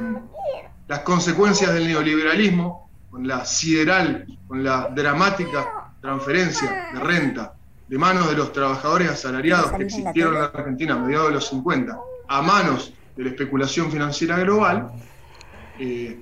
las 0.87 0.99
consecuencias 0.99 1.73
del 1.73 1.87
neoliberalismo 1.87 2.89
con 3.09 3.27
la 3.27 3.45
sideral, 3.45 4.27
con 4.47 4.63
la 4.63 4.89
dramática 4.89 5.91
transferencia 5.99 6.91
de 6.93 6.99
renta 6.99 7.53
de 7.87 7.97
manos 7.97 8.29
de 8.29 8.37
los 8.37 8.53
trabajadores 8.53 9.09
asalariados 9.09 9.71
que 9.71 9.83
existieron 9.83 10.35
en 10.35 10.41
la 10.41 10.45
Argentina 10.47 10.93
a 10.93 10.97
mediados 10.99 11.27
de 11.27 11.33
los 11.33 11.47
50 11.49 11.99
a 12.29 12.41
manos 12.41 12.93
de 13.17 13.23
la 13.23 13.29
especulación 13.31 13.91
financiera 13.91 14.39
global, 14.39 14.91
eh, 15.77 16.17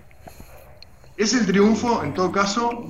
es 1.20 1.34
el 1.34 1.46
triunfo, 1.46 2.04
en 2.04 2.14
todo 2.14 2.32
caso, 2.32 2.86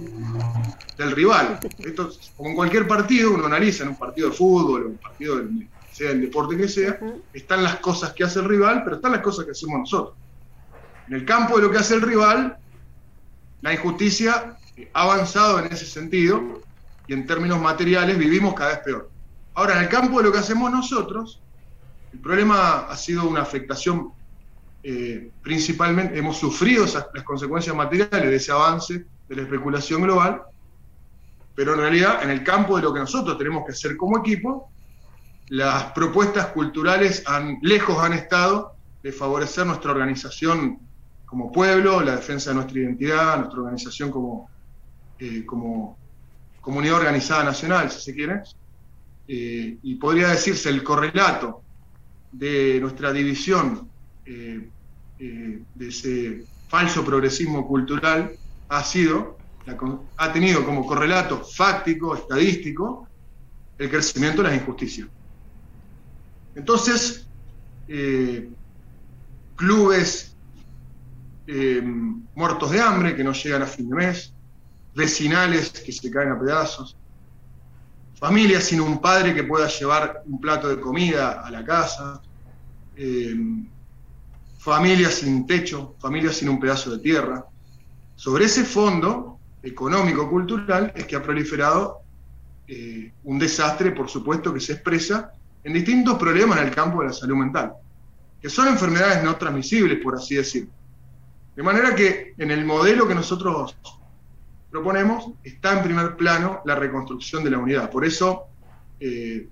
del 0.98 1.12
rival. 1.12 1.60
Esto, 1.80 2.12
como 2.38 2.50
en 2.50 2.56
cualquier 2.56 2.88
partido, 2.88 3.34
uno 3.34 3.48
analiza 3.48 3.84
en 3.84 3.90
un 3.90 3.96
partido 3.96 4.30
de 4.30 4.36
fútbol, 4.36 4.86
un 4.86 4.98
partido 4.98 5.38
de, 5.38 5.68
sea 5.92 6.12
el 6.12 6.22
deporte 6.22 6.56
que 6.56 6.68
sea, 6.68 7.00
están 7.34 7.64
las 7.64 7.78
cosas 7.78 8.14
que 8.14 8.24
hace 8.24 8.40
el 8.40 8.46
rival, 8.46 8.84
pero 8.84 8.98
están 8.98 9.14
las 9.14 9.22
cosas 9.22 9.46
que 9.46 9.52
hacemos 9.52 9.80
nosotros. 9.80 10.16
En 11.08 11.16
el 11.16 11.26
campo 11.26 11.58
de 11.58 11.64
lo 11.64 11.72
que 11.72 11.80
hace 11.80 11.96
el 11.96 12.02
rival, 12.02 12.58
la 13.62 13.74
injusticia 13.74 14.58
ha 14.94 15.02
avanzado 15.02 15.60
en 15.60 15.66
ese 15.74 15.86
sentido 15.86 16.62
y 17.08 17.14
en 17.14 17.26
términos 17.26 17.60
materiales 17.60 18.18
vivimos 18.18 18.54
cada 18.54 18.76
vez 18.76 18.80
peor. 18.86 19.10
Ahora, 19.56 19.76
en 19.78 19.84
el 19.84 19.90
campo 19.90 20.20
de 20.20 20.26
lo 20.26 20.32
que 20.32 20.38
hacemos 20.38 20.72
nosotros, 20.72 21.42
el 22.14 22.20
problema 22.20 22.86
ha 22.90 22.96
sido 22.96 23.28
una 23.28 23.42
afectación, 23.42 24.14
eh, 24.82 25.32
principalmente 25.42 26.18
hemos 26.18 26.38
sufrido 26.38 26.86
esas, 26.86 27.08
las 27.14 27.24
consecuencias 27.24 27.76
materiales 27.76 28.30
de 28.30 28.36
ese 28.36 28.52
avance 28.52 29.06
de 29.28 29.36
la 29.36 29.42
especulación 29.42 30.04
global, 30.04 30.42
pero 31.54 31.74
en 31.74 31.82
realidad 31.82 32.24
en 32.24 32.30
el 32.30 32.44
campo 32.44 32.78
de 32.78 32.84
lo 32.84 32.94
que 32.94 33.02
nosotros 33.02 33.38
tenemos 33.38 33.66
que 33.66 33.74
hacer 33.74 33.98
como 33.98 34.20
equipo, 34.20 34.72
las 35.50 35.92
propuestas 35.92 36.48
culturales 36.48 37.24
han, 37.26 37.58
lejos 37.62 37.98
han 38.00 38.14
estado 38.14 38.74
de 39.04 39.12
favorecer 39.12 39.66
nuestra 39.66 39.92
organización 39.92 40.80
como 41.26 41.52
pueblo, 41.52 42.02
la 42.02 42.16
defensa 42.16 42.52
de 42.52 42.56
nuestra 42.56 42.80
identidad, 42.80 43.38
nuestra 43.38 43.60
organización 43.60 44.10
como, 44.10 44.50
eh, 45.20 45.46
como 45.46 45.98
comunidad 46.62 46.96
organizada 46.96 47.44
nacional, 47.44 47.92
si 47.92 48.00
se 48.00 48.16
quiere, 48.16 48.42
eh, 49.28 49.78
y 49.84 49.96
podría 49.96 50.30
decirse 50.30 50.70
el 50.70 50.84
correlato 50.84 51.62
de 52.32 52.80
nuestra 52.80 53.12
división 53.12 53.90
eh, 54.30 54.72
de 55.18 55.88
ese 55.88 56.46
falso 56.68 57.04
progresismo 57.04 57.68
cultural 57.68 58.38
ha 58.70 58.84
sido 58.84 59.40
ha 60.18 60.34
tenido 60.34 60.66
como 60.66 60.86
correlato 60.86 61.44
fáctico, 61.44 62.16
estadístico, 62.16 63.08
el 63.78 63.90
crecimiento 63.90 64.42
de 64.42 64.50
las 64.50 64.60
injusticias. 64.60 65.08
Entonces, 66.56 67.30
eh, 67.88 68.50
clubes 69.56 70.38
eh, 71.48 71.82
muertos 72.36 72.72
de 72.72 72.82
hambre 72.82 73.16
que 73.16 73.24
no 73.24 73.34
llegan 73.34 73.62
a 73.62 73.68
fin 73.68 73.90
de 73.90 73.96
mes, 73.96 74.36
vecinales 74.94 75.72
que 75.72 75.92
se 75.92 76.12
caen 76.12 76.32
a 76.32 76.40
pedazos, 76.40 76.98
familias 78.16 78.66
sin 78.66 78.82
un 78.82 79.00
padre 79.00 79.34
que 79.34 79.44
pueda 79.44 79.68
llevar 79.68 80.22
un 80.26 80.40
plato 80.40 80.68
de 80.68 80.80
comida 80.80 81.42
a 81.42 81.50
la 81.52 81.64
casa, 81.64 82.22
eh, 82.96 83.36
familias 84.70 85.16
sin 85.16 85.48
techo, 85.48 85.96
familias 86.00 86.36
sin 86.38 86.48
un 86.48 86.60
pedazo 86.60 86.92
de 86.92 87.00
tierra. 87.00 87.44
Sobre 88.16 88.46
ese 88.46 88.64
fondo 88.64 89.40
económico-cultural 89.64 90.94
es 90.96 91.06
que 91.06 91.16
ha 91.16 91.24
proliferado 91.24 92.02
eh, 92.68 93.12
un 93.24 93.40
desastre, 93.40 93.92
por 93.92 94.10
supuesto, 94.10 94.54
que 94.54 94.60
se 94.60 94.74
expresa 94.74 95.32
en 95.64 95.74
distintos 95.74 96.20
problemas 96.20 96.60
en 96.60 96.68
el 96.68 96.76
campo 96.76 97.02
de 97.02 97.08
la 97.08 97.14
salud 97.14 97.38
mental, 97.38 97.74
que 98.40 98.48
son 98.48 98.68
enfermedades 98.68 99.24
no 99.24 99.36
transmisibles, 99.38 100.00
por 100.04 100.16
así 100.16 100.36
decirlo. 100.36 100.72
De 101.56 101.64
manera 101.64 101.96
que 101.96 102.36
en 102.38 102.52
el 102.52 102.64
modelo 102.64 103.08
que 103.08 103.16
nosotros 103.16 103.76
proponemos 104.70 105.32
está 105.44 105.78
en 105.78 105.84
primer 105.84 106.16
plano 106.16 106.62
la 106.64 106.76
reconstrucción 106.76 107.44
de 107.44 107.50
la 107.50 107.58
unidad. 107.58 107.90
Por 107.90 108.06
eso 108.06 108.46
eh, 109.00 109.48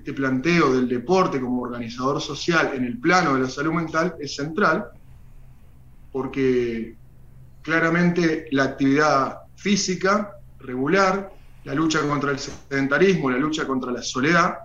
este 0.00 0.14
planteo 0.14 0.72
del 0.72 0.88
deporte 0.88 1.38
como 1.38 1.60
organizador 1.60 2.22
social 2.22 2.70
en 2.74 2.84
el 2.84 2.98
plano 2.98 3.34
de 3.34 3.42
la 3.42 3.50
salud 3.50 3.74
mental 3.74 4.14
es 4.18 4.34
central, 4.34 4.86
porque 6.10 6.96
claramente 7.60 8.46
la 8.50 8.64
actividad 8.64 9.40
física 9.56 10.32
regular, 10.58 11.30
la 11.64 11.74
lucha 11.74 12.00
contra 12.00 12.30
el 12.30 12.38
sedentarismo, 12.38 13.30
la 13.30 13.36
lucha 13.36 13.66
contra 13.66 13.92
la 13.92 14.00
soledad, 14.00 14.60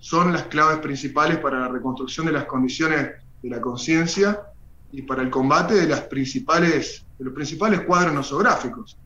son 0.00 0.32
las 0.32 0.46
claves 0.46 0.78
principales 0.78 1.38
para 1.38 1.60
la 1.60 1.68
reconstrucción 1.68 2.26
de 2.26 2.32
las 2.32 2.46
condiciones 2.46 3.08
de 3.40 3.50
la 3.50 3.60
conciencia 3.60 4.42
y 4.90 5.02
para 5.02 5.22
el 5.22 5.30
combate 5.30 5.74
de, 5.74 5.86
las 5.86 6.00
principales, 6.00 7.06
de 7.16 7.24
los 7.24 7.34
principales 7.34 7.82
cuadros 7.82 8.12
nosográficos, 8.12 8.98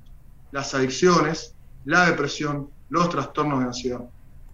las 0.53 0.73
adicciones, 0.73 1.55
la 1.85 2.07
depresión, 2.07 2.71
los 2.89 3.11
trastornos 3.11 3.61
de 3.61 3.67
ansiedad. 3.67 4.01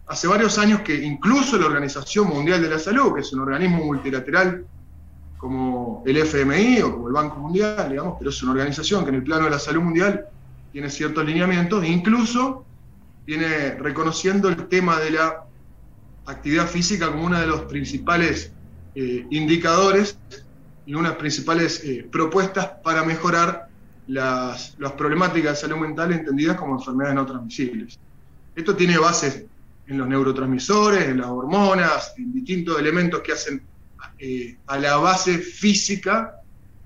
Hace 0.07 0.27
varios 0.27 0.59
años 0.59 0.81
que 0.81 0.95
incluso 1.03 1.59
la 1.59 1.67
Organización 1.67 2.29
Mundial 2.29 2.61
de 2.61 2.69
la 2.69 2.79
Salud, 2.79 3.15
que 3.15 3.21
es 3.21 3.33
un 3.33 3.41
organismo 3.41 3.85
multilateral 3.85 4.67
como 5.39 6.03
el 6.07 6.17
FMI 6.19 6.83
o 6.83 6.93
como 6.93 7.09
el 7.09 7.15
Banco 7.15 7.37
Mundial, 7.37 7.89
digamos, 7.91 8.17
pero 8.19 8.31
es 8.31 8.43
una 8.43 8.53
organización 8.53 9.05
que 9.05 9.11
en 9.11 9.17
el 9.17 9.25
plano 9.25 9.45
de 9.45 9.51
la 9.51 9.59
salud 9.59 9.83
mundial 9.83 10.27
tiene 10.71 10.89
ciertos 10.89 11.25
lineamientos 11.25 11.83
e 11.83 11.89
incluso 11.89 12.65
viene 13.27 13.75
reconociendo 13.75 14.49
el 14.49 14.69
tema 14.69 14.99
de 14.99 15.11
la 15.11 15.45
actividad 16.27 16.67
física 16.67 17.09
como 17.11 17.25
uno 17.25 17.41
de 17.41 17.47
los 17.47 17.63
principales 17.63 18.53
eh, 18.95 19.27
indicadores 19.31 20.19
y 20.87 20.95
unas 20.95 21.17
principales 21.17 21.83
eh, 21.85 22.07
propuestas 22.11 22.67
para 22.83 23.05
mejorar 23.05 23.69
las, 24.07 24.77
las, 24.79 24.93
problemáticas 24.93 25.55
de 25.55 25.69
salud 25.69 25.81
mental 25.81 26.13
entendidas 26.13 26.57
como 26.57 26.79
enfermedades 26.79 27.15
no 27.17 27.27
transmisibles. 27.27 27.99
Esto 28.55 28.77
tiene 28.77 28.99
bases 28.99 29.47
en 29.93 29.99
los 29.99 30.09
neurotransmisores, 30.09 31.07
en 31.09 31.19
las 31.19 31.29
hormonas, 31.29 32.15
en 32.17 32.33
distintos 32.33 32.79
elementos 32.79 33.21
que 33.21 33.33
hacen 33.33 33.63
eh, 34.19 34.57
a 34.67 34.79
la 34.79 34.97
base 34.97 35.37
física 35.37 36.37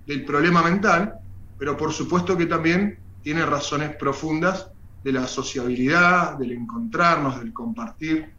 del 0.06 0.24
problema 0.24 0.60
mental, 0.60 1.14
pero 1.56 1.76
por 1.76 1.92
supuesto 1.92 2.36
que 2.36 2.46
también 2.46 2.98
tiene 3.22 3.46
razones 3.46 3.94
profundas 3.94 4.70
de 5.04 5.12
la 5.12 5.28
sociabilidad, 5.28 6.36
del 6.36 6.52
encontrarnos, 6.52 7.38
del 7.38 7.52
compartir 7.52 8.32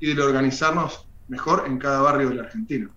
y 0.00 0.06
del 0.08 0.20
organizarnos 0.20 1.06
mejor 1.28 1.64
en 1.66 1.78
cada 1.78 2.00
barrio 2.00 2.30
de 2.30 2.36
la 2.36 2.42
Argentina. 2.44 2.88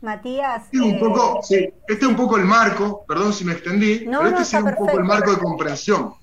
Matías. 0.00 0.64
Este, 0.66 0.80
un 0.80 0.98
poco, 0.98 1.40
este 1.40 1.74
es 1.88 2.02
un 2.04 2.14
poco 2.16 2.36
el 2.36 2.44
marco, 2.44 3.04
perdón 3.06 3.32
si 3.32 3.44
me 3.44 3.52
extendí, 3.52 4.04
pero 4.04 4.28
este 4.28 4.42
es 4.42 4.62
un 4.62 4.74
poco 4.74 4.98
el 4.98 5.04
marco 5.04 5.32
de 5.32 5.38
comprensión. 5.38 6.14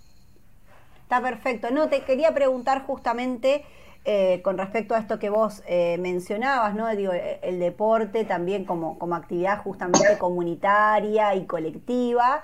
Está 1.04 1.22
perfecto. 1.22 1.72
No, 1.72 1.90
te 1.90 2.04
quería 2.04 2.34
preguntar 2.34 2.86
justamente 2.86 3.66
eh, 4.12 4.42
con 4.42 4.58
respecto 4.58 4.96
a 4.96 4.98
esto 4.98 5.20
que 5.20 5.30
vos 5.30 5.62
eh, 5.68 6.00
mencionabas, 6.00 6.74
¿no? 6.74 6.90
Digo, 6.96 7.12
el 7.14 7.60
deporte 7.60 8.26
también 8.26 8.66
como, 8.66 8.98
como 8.98 9.14
actividad 9.14 9.62
justamente 9.62 10.18
comunitaria 10.18 11.36
y 11.36 11.46
colectiva. 11.46 12.42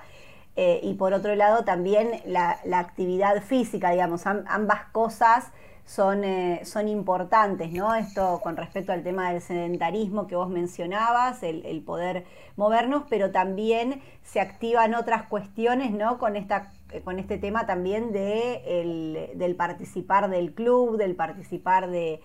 Eh, 0.54 0.78
y 0.84 0.94
por 0.94 1.12
otro 1.12 1.34
lado 1.34 1.64
también 1.64 2.22
la, 2.24 2.60
actividad 2.72 3.42
física, 3.42 3.90
digamos, 3.90 4.28
ambas 4.28 4.84
cosas 4.92 5.50
son, 5.84 6.22
son 6.62 6.86
importantes, 6.86 7.72
¿no? 7.72 7.96
Esto 7.96 8.38
con 8.44 8.56
respecto 8.56 8.92
al 8.92 9.02
tema 9.02 9.32
del 9.32 9.42
sedentarismo 9.42 10.28
que 10.28 10.36
vos 10.36 10.48
mencionabas, 10.48 11.42
el, 11.42 11.82
poder 11.84 12.26
movernos, 12.54 13.02
pero 13.10 13.32
también 13.32 14.00
se 14.22 14.40
activan 14.40 14.94
otras 14.94 15.24
cuestiones, 15.24 15.90
¿no? 15.90 16.18
Con, 16.18 16.36
esta, 16.36 16.70
con 17.04 17.18
este 17.18 17.38
tema 17.38 17.66
también 17.66 18.12
de 18.12 19.32
del 19.34 19.56
participar 19.56 20.30
del 20.30 20.54
club, 20.54 20.96
del 20.96 21.16
participar 21.16 21.90
de, 21.90 22.20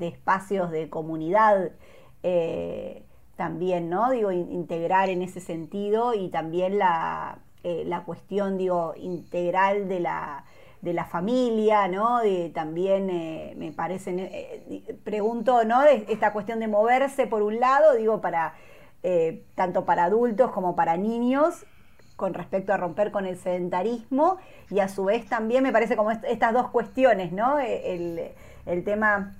espacios 0.00 0.70
de 0.70 0.90
comunidad. 0.90 1.72
también, 3.36 3.90
¿no? 3.90 4.10
Digo, 4.10 4.30
integrar 4.32 5.08
en 5.08 5.22
ese 5.22 5.40
sentido 5.40 6.14
y 6.14 6.28
también 6.28 6.78
la, 6.78 7.38
eh, 7.66 7.82
la 7.86 8.04
cuestión, 8.04 8.58
digo, 8.58 8.92
integral 8.94 9.88
de 9.88 9.98
la, 9.98 10.44
de 10.82 10.92
la 10.92 11.06
familia, 11.06 11.88
¿no? 11.88 12.20
también 12.52 13.08
eh, 13.08 13.54
me 13.56 13.72
parece, 13.72 14.10
eh, 14.18 14.98
pregunto, 15.02 15.64
¿no? 15.64 15.80
De 15.80 16.04
esta 16.10 16.34
cuestión 16.34 16.60
de 16.60 16.68
moverse 16.68 17.26
por 17.26 17.40
un 17.42 17.58
lado, 17.60 17.94
digo, 17.94 18.20
para 18.20 18.54
tanto 19.54 19.84
para 19.84 20.04
adultos 20.04 20.50
como 20.50 20.76
para 20.76 20.96
niños, 20.96 21.66
con 22.24 22.32
respecto 22.32 22.72
a 22.72 22.78
romper 22.78 23.10
con 23.10 23.26
el 23.26 23.36
sedentarismo, 23.36 24.38
y 24.70 24.78
a 24.78 24.88
su 24.88 25.04
vez 25.04 25.28
también 25.28 25.62
me 25.62 25.72
parece 25.72 25.94
como 25.94 26.10
estas 26.10 26.54
dos 26.54 26.70
cuestiones, 26.70 27.32
¿no? 27.32 27.58
El, 27.58 28.30
el 28.64 28.82
tema 28.82 29.34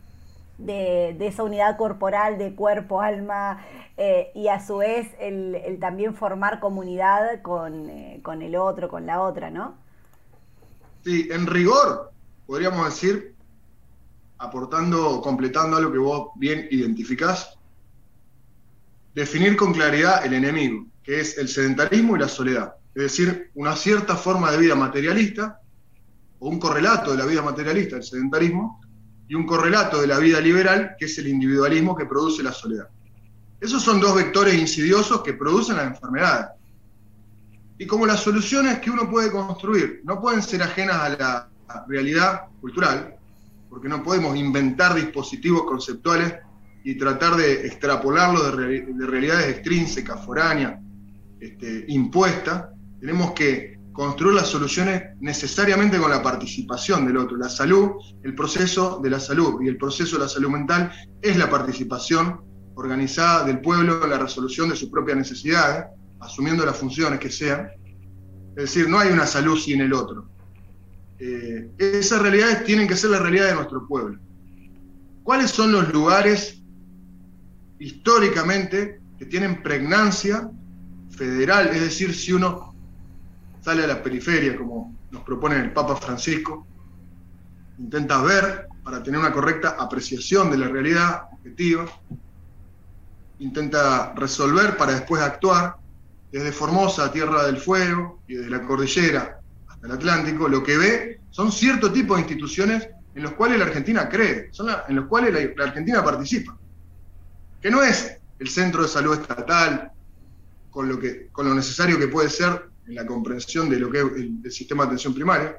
de, 0.58 1.16
esa 1.18 1.44
unidad 1.44 1.78
corporal 1.78 2.36
de 2.36 2.54
cuerpo, 2.54 3.00
alma 3.00 3.64
eh, 3.96 4.30
y 4.34 4.48
a 4.48 4.62
su 4.62 4.76
vez 4.76 5.08
el, 5.18 5.78
también 5.80 6.14
formar 6.14 6.60
comunidad 6.60 7.40
con, 7.40 7.88
eh, 7.88 8.20
con, 8.22 8.42
el 8.42 8.54
otro, 8.54 8.90
con 8.90 9.06
la 9.06 9.22
otra, 9.22 9.50
¿no? 9.50 9.76
Sí, 11.02 11.26
en 11.30 11.46
rigor, 11.46 12.12
podríamos 12.46 12.84
decir, 12.84 13.34
aportando, 14.36 15.22
completando 15.22 15.78
algo 15.78 15.90
que 15.90 15.98
vos 15.98 16.28
bien 16.34 16.68
identificás, 16.70 17.58
definir 19.14 19.56
con 19.56 19.72
claridad 19.72 20.26
el 20.26 20.34
enemigo, 20.34 20.84
que 21.04 21.20
es 21.20 21.38
el 21.38 21.49
sedentarismo 21.49 22.16
y 22.16 22.20
la 22.20 22.28
soledad. 22.28 22.75
Es 22.94 23.02
decir, 23.02 23.50
una 23.54 23.76
cierta 23.76 24.16
forma 24.16 24.50
de 24.50 24.58
vida 24.58 24.75
materialista, 24.75 25.61
o 26.38 26.49
un 26.49 26.58
correlato 26.58 27.12
de 27.12 27.18
la 27.18 27.26
vida 27.26 27.42
materialista, 27.42 27.96
el 27.96 28.02
sedentarismo, 28.02 28.80
y 29.28 29.34
un 29.34 29.46
correlato 29.46 30.00
de 30.00 30.06
la 30.06 30.18
vida 30.18 30.40
liberal, 30.40 30.96
que 30.99 31.06
es 31.06 31.18
el 31.18 31.28
individualismo 31.28 31.94
que 31.94 32.06
produce 32.06 32.42
la 32.42 32.52
soledad. 32.52 32.88
Esos 33.61 33.82
son 33.82 34.00
dos 34.00 34.14
vectores 34.14 34.54
insidiosos 34.54 35.23
que 35.23 35.34
producen 35.34 35.76
las 35.76 35.87
enfermedades. 35.87 36.49
Y 37.78 37.87
como 37.87 38.06
las 38.06 38.20
soluciones 38.20 38.78
que 38.78 38.90
uno 38.90 39.11
puede 39.11 39.30
construir 39.30 40.02
no 40.04 40.20
pueden 40.20 40.42
ser 40.42 40.62
ajenas 40.62 40.96
a 40.96 41.08
la 41.08 41.49
realidad 41.88 42.42
cultural, 42.61 43.16
porque 43.68 43.88
no 43.88 44.02
podemos 44.02 44.37
inventar 44.37 44.94
dispositivos 44.94 45.64
conceptuales 45.64 46.34
y 46.84 46.96
tratar 46.96 47.37
de 47.37 47.66
extrapolarlos 47.66 48.56
de, 48.56 49.06
realidades 49.06 49.49
extrínsecas, 49.49 50.25
foráneas, 50.25 50.78
este, 51.44 51.84
impuestas, 51.88 52.68
tenemos 53.00 53.32
que 53.32 53.78
construir 53.92 54.34
las 54.34 54.48
soluciones 54.48 55.02
necesariamente 55.20 55.98
con 55.98 56.10
la 56.10 56.22
participación 56.22 57.06
del 57.06 57.18
otro. 57.18 57.36
La 57.36 57.50
salud, 57.50 57.90
el 58.22 58.34
proceso 58.34 58.98
de 59.02 59.10
la 59.10 59.20
salud 59.20 59.60
y 59.62 59.68
el 59.68 59.76
proceso 59.76 60.16
de 60.16 60.22
la 60.22 60.28
salud 60.28 60.48
mental 60.48 60.90
es 61.20 61.37
la 61.37 61.50
participación 61.50 62.40
organizada 62.76 63.44
del 63.44 63.61
pueblo 63.61 64.02
en 64.02 64.11
la 64.11 64.18
resolución 64.18 64.70
de 64.70 64.76
sus 64.76 64.88
propias 64.88 65.18
necesidades, 65.18 65.85
asumiendo 66.20 66.64
las 66.64 66.78
funciones 66.78 67.20
que 67.20 67.30
sean. 67.30 67.68
Es 68.57 68.64
decir, 68.64 68.88
no 68.88 68.98
hay 68.98 69.12
una 69.12 69.26
salud 69.26 69.59
sin 69.59 69.83
el 69.83 69.92
otro. 69.92 70.28
Eh, 71.18 71.68
esas 71.78 72.22
realidades 72.22 72.64
tienen 72.64 72.88
que 72.88 72.96
ser 72.96 73.11
la 73.11 73.18
realidad 73.18 73.48
de 73.48 73.54
nuestro 73.54 73.87
pueblo. 73.87 74.18
¿Cuáles 75.22 75.50
son 75.50 75.72
los 75.72 75.92
lugares 75.92 76.62
históricamente 77.78 79.00
que 79.18 79.26
tienen 79.26 79.62
pregnancia 79.62 80.50
federal? 81.16 81.68
Es 81.68 81.81
decir, 81.81 82.14
si 82.14 82.33
uno 82.33 82.74
sale 83.61 83.85
a 83.85 83.87
la 83.87 84.03
periferia, 84.03 84.57
como 84.57 84.94
nos 85.11 85.22
propone 85.22 85.57
el 85.57 85.72
Papa 85.72 85.96
Francisco, 85.96 86.66
intenta 87.79 88.22
ver 88.22 88.68
para 88.83 89.03
tener 89.03 89.18
una 89.18 89.33
correcta 89.33 89.77
apreciación 89.79 90.50
de 90.50 90.59
la 90.59 90.68
realidad 90.68 91.24
objetiva, 91.33 91.87
intenta 93.38 94.12
resolver 94.14 94.77
para 94.77 94.92
después 94.92 95.22
actuar, 95.22 95.77
desde 96.31 96.53
Formosa, 96.53 97.12
Tierra 97.12 97.46
del 97.46 97.59
Fuego, 97.59 98.20
y 98.27 98.35
desde 98.35 98.50
la 98.50 98.62
cordillera 98.62 99.38
hasta 99.68 99.87
el 99.87 99.92
Atlántico, 99.92 100.48
lo 100.48 100.62
que 100.62 100.77
ve 100.77 101.20
son 101.31 101.50
cierto 101.50 101.92
tipo 101.92 102.14
de 102.14 102.22
instituciones 102.22 102.88
en 103.14 103.22
los 103.22 103.33
cuales 103.33 103.59
la 103.59 103.66
Argentina 103.66 104.09
cree, 104.09 104.48
son 104.50 104.68
en 104.88 104.96
los 104.96 105.07
cuales 105.07 105.55
la, 105.57 105.64
Argentina 105.64 106.03
participa, 106.03 106.57
que 107.61 107.70
no 107.70 107.83
es 107.83 108.18
el 108.38 108.48
centro 108.48 108.83
de 108.83 108.88
salud 108.88 109.18
estatal, 109.18 109.92
con 110.74 110.88
lo, 110.88 110.98
que, 110.98 111.28
con 111.30 111.48
lo 111.48 111.54
necesario 111.54 111.96
que 112.00 112.08
puede 112.08 112.28
ser 112.28 112.68
en 112.88 112.96
la 112.96 113.06
comprensión 113.06 113.70
de 113.70 113.78
lo 113.78 113.88
que 113.92 114.00
el, 114.00 114.50
sistema 114.50 114.82
de 114.82 114.88
atención 114.88 115.14
primaria, 115.14 115.56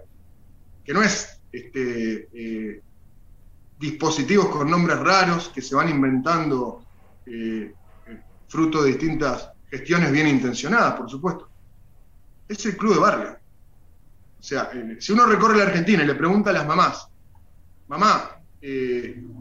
que 0.83 0.93
no 0.93 1.01
es 1.01 1.39
este, 1.53 2.27
eh, 2.33 2.81
dispositivos 3.79 4.49
con 4.49 4.69
nombres 4.69 4.99
raros 4.99 5.47
que 5.55 5.61
se 5.61 5.73
van 5.73 5.87
inventando 5.87 6.83
eh, 7.25 7.73
eh, 8.07 8.21
fruto 8.49 8.83
de 8.83 8.89
distintas 8.89 9.51
gestiones 9.69 10.11
bien 10.11 10.27
intencionadas, 10.27 10.95
por 10.95 11.09
supuesto. 11.09 11.47
Es 12.49 12.65
el 12.65 12.75
club 12.75 12.95
de 12.95 12.99
barrio. 12.99 13.37
O 14.37 14.43
sea, 14.43 14.69
si 14.99 15.13
uno 15.13 15.25
recorre 15.27 15.57
la 15.57 15.63
Argentina 15.63 16.03
y 16.03 16.07
le 16.07 16.15
pregunta 16.15 16.49
a 16.49 16.53
las 16.53 16.67
mamás, 16.67 17.07
mamá, 17.87 18.31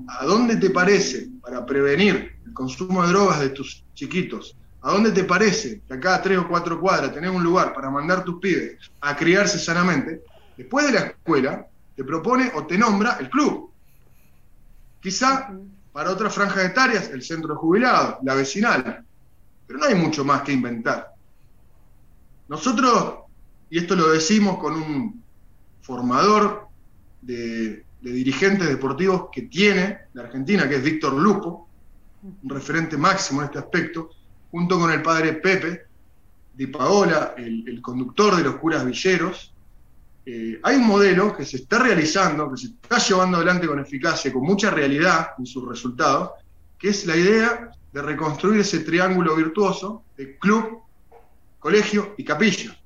¿a 0.07 0.25
dónde 0.25 0.57
te 0.57 0.71
parece 0.71 1.31
para 1.43 1.67
prevenir 1.67 2.37
el 2.47 2.53
consumo 2.53 3.03
de 3.03 3.09
drogas 3.09 3.41
de 3.41 3.49
tus 3.51 3.85
chiquitos? 3.93 4.57
¿A 4.85 4.93
dónde 4.93 5.13
te 5.13 5.25
parece 5.25 5.81
que 5.89 5.95
acá 5.95 6.21
tres 6.21 6.37
o 6.37 6.47
cuatro 6.47 6.79
cuadras 6.79 7.15
tenés 7.15 7.31
un 7.31 7.43
lugar 7.43 7.73
para 7.73 7.89
mandar 7.89 8.23
tus 8.23 8.39
pibes 8.39 8.77
a 9.01 9.17
criarse 9.17 9.59
sanamente? 9.59 10.21
Después 10.59 10.85
de 10.85 10.93
la 10.93 11.01
escuela, 11.07 11.67
te 11.97 12.05
propone 12.05 12.53
o 12.55 12.67
te 12.67 12.77
nombra 12.77 13.17
el 13.19 13.31
club. 13.31 13.71
Quizá 15.01 15.51
para 15.91 16.11
otras 16.11 16.35
franjas 16.35 16.67
etarias, 16.67 17.09
el 17.09 17.23
centro 17.23 17.59
de 17.73 17.81
la 17.81 18.35
vecinal. 18.35 19.03
Pero 19.67 19.79
no 19.79 19.87
hay 19.87 19.95
mucho 19.95 20.23
más 20.23 20.43
que 20.43 20.53
inventar. 20.53 21.15
Nosotros, 22.49 23.21
y 23.71 23.79
esto 23.79 23.97
lo 23.97 24.11
decimos 24.11 24.59
con 24.59 24.75
un 24.75 25.23
formador 25.81 26.69
de, 27.23 27.87
de 28.03 28.13
dirigentes 28.13 28.69
deportivos 28.69 29.31
que 29.33 29.43
tiene 29.43 30.01
la 30.13 30.25
Argentina, 30.25 30.69
que 30.69 30.77
es 30.77 30.83
Víctor 30.83 31.15
Lupo, 31.15 31.71
un 32.23 32.51
referente 32.51 32.99
máximo 32.99 33.41
en 33.41 33.47
este 33.47 33.59
aspecto, 33.59 34.11
junto 34.55 34.79
con 34.79 34.93
el 34.93 35.03
padre 35.03 35.33
Pepe 35.33 35.87
Di 36.55 36.69
Paola, 36.69 37.35
el, 37.37 37.83
conductor 37.83 38.37
de 38.37 38.45
los 38.45 38.55
curas 38.59 38.87
villeros, 38.87 39.53
eh, 40.25 40.61
hay 40.63 40.77
un 40.77 40.87
modelo 40.87 41.37
que 41.37 41.45
se 41.45 41.57
está 41.57 41.81
realizando, 41.81 42.49
que 42.53 42.59
se 42.59 42.67
está 42.69 42.99
llevando 42.99 43.39
adelante 43.39 43.67
con 43.67 43.81
eficacia, 43.81 44.33
con 44.33 44.45
mucha 44.45 44.71
realidad 44.71 45.31
en 45.41 45.45
sus 45.45 45.69
resultados, 45.69 46.31
que 46.79 46.91
es 46.91 47.05
la 47.05 47.17
idea 47.17 47.73
de 47.93 48.01
reconstruir 48.01 48.61
ese 48.61 48.79
triángulo 48.79 49.35
virtuoso 49.35 50.05
de 50.17 50.39
club, 50.39 50.83
colegio 51.59 52.15
y 52.17 52.23
capilla. 52.23 52.79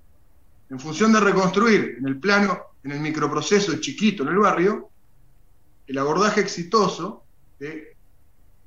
En 0.70 0.80
función 0.80 1.12
de 1.12 1.20
reconstruir 1.20 1.96
en 1.98 2.08
el 2.08 2.18
plano, 2.18 2.58
en 2.82 2.92
el 2.92 3.00
microproceso 3.00 3.76
chiquito 3.76 4.22
en 4.22 4.30
el 4.30 4.38
barrio, 4.38 4.88
el 5.86 5.98
abordaje 5.98 6.40
exitoso 6.40 7.24
de 7.58 7.94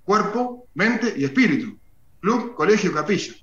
cuerpo, 0.04 0.68
mente 0.76 1.16
y 1.18 1.24
espíritu 1.24 1.81
club, 2.22 2.56
colegio, 2.56 2.94
capilla. 2.94 3.34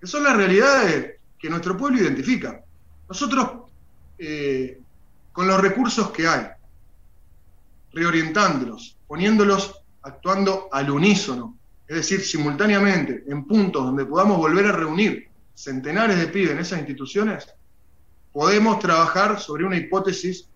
Que 0.00 0.06
son 0.06 0.22
las 0.22 0.36
realidades 0.36 1.18
que 1.38 1.50
nuestro 1.50 1.76
pueblo 1.76 2.00
identifica. 2.00 2.62
Nosotros, 3.08 3.64
eh, 4.18 4.80
con 5.32 5.48
los 5.48 5.60
recursos 5.60 6.10
que 6.10 6.28
hay, 6.28 6.46
reorientándolos, 7.92 8.96
poniéndolos 9.06 9.82
actuando 10.02 10.68
al 10.70 10.90
unísono, 10.90 11.56
es 11.88 11.96
decir, 11.96 12.20
simultáneamente, 12.22 13.24
en 13.26 13.44
puntos 13.44 13.84
donde 13.84 14.06
podamos 14.06 14.38
volver 14.38 14.66
a 14.66 14.72
reunir 14.72 15.28
centenares 15.54 16.18
de 16.18 16.28
pibes 16.28 16.50
en 16.50 16.58
esas 16.58 16.78
instituciones, 16.78 17.46
podemos 18.32 18.78
trabajar 18.78 19.40
sobre 19.40 19.64
una 19.64 19.76
hipótesis 19.76 20.48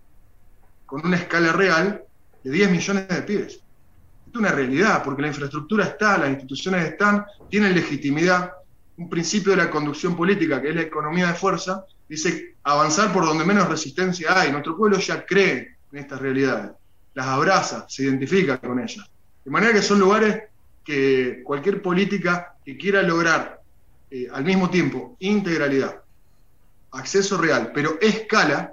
con 0.87 1.05
una 1.07 1.17
escala 1.17 1.53
real 1.53 2.03
de 2.43 2.51
10 2.51 2.71
millones 2.71 3.09
de 3.09 3.23
pibes. 3.23 3.53
Esto 3.53 3.61
es 3.61 3.63
Esto 4.27 4.28
es 4.28 4.28
una 4.39 4.53
realidad, 4.53 5.03
porque 5.03 5.23
la 5.23 5.29
infraestructura 5.29 5.85
está, 5.85 6.19
las 6.19 6.31
instituciones 6.31 6.85
están, 6.85 7.25
tienen 7.51 7.75
legitimidad. 7.75 8.53
Un 8.97 9.09
principio 9.09 9.53
de 9.53 9.59
la 9.59 9.71
conducción 9.71 10.17
política, 10.17 10.61
que 10.61 10.71
es 10.71 10.75
la 10.75 10.83
economía 10.83 11.29
de 11.29 11.35
fuerza, 11.35 11.85
dice 12.09 12.57
avanzar 12.63 13.13
por 13.13 13.25
donde 13.25 13.45
menos 13.45 13.69
resistencia 13.69 14.39
hay. 14.39 14.51
Nuestro 14.51 14.77
pueblo 14.77 14.99
ya 14.99 15.25
cree 15.25 15.77
en 15.93 15.99
estas 15.99 16.21
realidades, 16.21 16.71
las 17.15 17.27
abraza, 17.27 17.87
se 17.89 18.05
identifica 18.05 18.59
con 18.59 18.79
ellas. 18.79 19.09
De 19.45 19.51
manera 19.51 19.73
que 19.73 19.83
son 19.83 19.99
lugares 19.99 20.43
que 20.85 21.43
cualquier 21.45 21.83
política 21.83 22.55
que 22.65 22.77
quiera 22.77 23.03
lograr 23.03 23.61
eh, 24.11 24.27
al 24.33 24.45
mismo 24.45 24.71
tiempo 24.71 25.17
integralidad, 25.21 26.03
acceso 26.93 27.37
real, 27.37 27.73
pero 27.75 27.99
escala, 28.01 28.73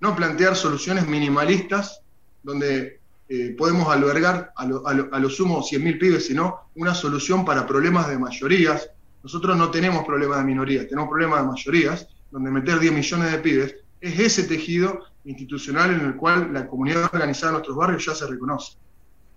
no 0.00 0.16
plantear 0.16 0.56
soluciones 0.56 1.06
minimalistas 1.06 2.00
donde 2.42 2.99
eh, 3.32 3.54
podemos 3.56 3.86
albergar 3.86 4.52
a 4.56 4.66
lo, 4.66 4.84
a, 4.84 5.30
sumo 5.30 5.62
100.000 5.62 6.00
pibes, 6.00 6.26
sino 6.26 6.62
una 6.74 6.96
solución 6.96 7.44
para 7.44 7.64
problemas 7.64 8.08
de 8.08 8.18
mayorías. 8.18 8.90
Nosotros 9.22 9.56
no 9.56 9.70
tenemos 9.70 10.04
problemas 10.04 10.38
de 10.38 10.44
minorías, 10.46 10.88
tenemos 10.88 11.08
problemas 11.08 11.42
de 11.42 11.46
mayorías, 11.46 12.08
donde 12.32 12.50
meter 12.50 12.80
10 12.80 12.92
millones 12.92 13.30
de 13.30 13.38
pibes 13.38 13.76
es 14.00 14.18
ese 14.18 14.42
tejido 14.48 15.04
institucional 15.24 15.94
en 15.94 16.00
el 16.00 16.16
cual 16.16 16.52
la 16.52 16.66
comunidad 16.66 17.04
organizada 17.04 17.52
de 17.52 17.58
nuestros 17.58 17.76
barrios 17.76 18.04
ya 18.04 18.16
se 18.16 18.26
reconoce. 18.26 18.72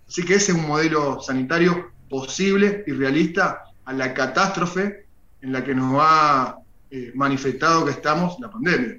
Así 0.08 0.24
que 0.24 0.34
ese 0.34 0.50
es 0.50 0.58
un 0.58 0.66
modelo 0.66 1.20
sanitario 1.20 1.92
posible 2.10 2.82
y 2.88 2.90
realista 2.90 3.62
a 3.84 3.92
la 3.92 4.12
catástrofe 4.12 5.06
en 5.40 5.52
la 5.52 5.62
que 5.62 5.72
nos 5.72 5.98
ha 6.00 6.56
eh, 6.90 7.12
manifestado 7.14 7.84
que 7.84 7.92
estamos 7.92 8.40
la 8.40 8.50
pandemia. 8.50 8.98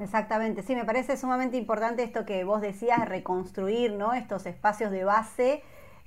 Exactamente, 0.00 0.62
sí, 0.62 0.76
me 0.76 0.84
parece 0.84 1.16
sumamente 1.16 1.56
importante 1.56 2.02
esto 2.04 2.24
que 2.24 2.44
vos 2.44 2.60
decías, 2.60 3.08
reconstruir 3.08 3.92
¿no? 3.92 4.14
estos 4.14 4.46
espacios 4.46 4.92
de 4.92 5.04
base 5.04 5.62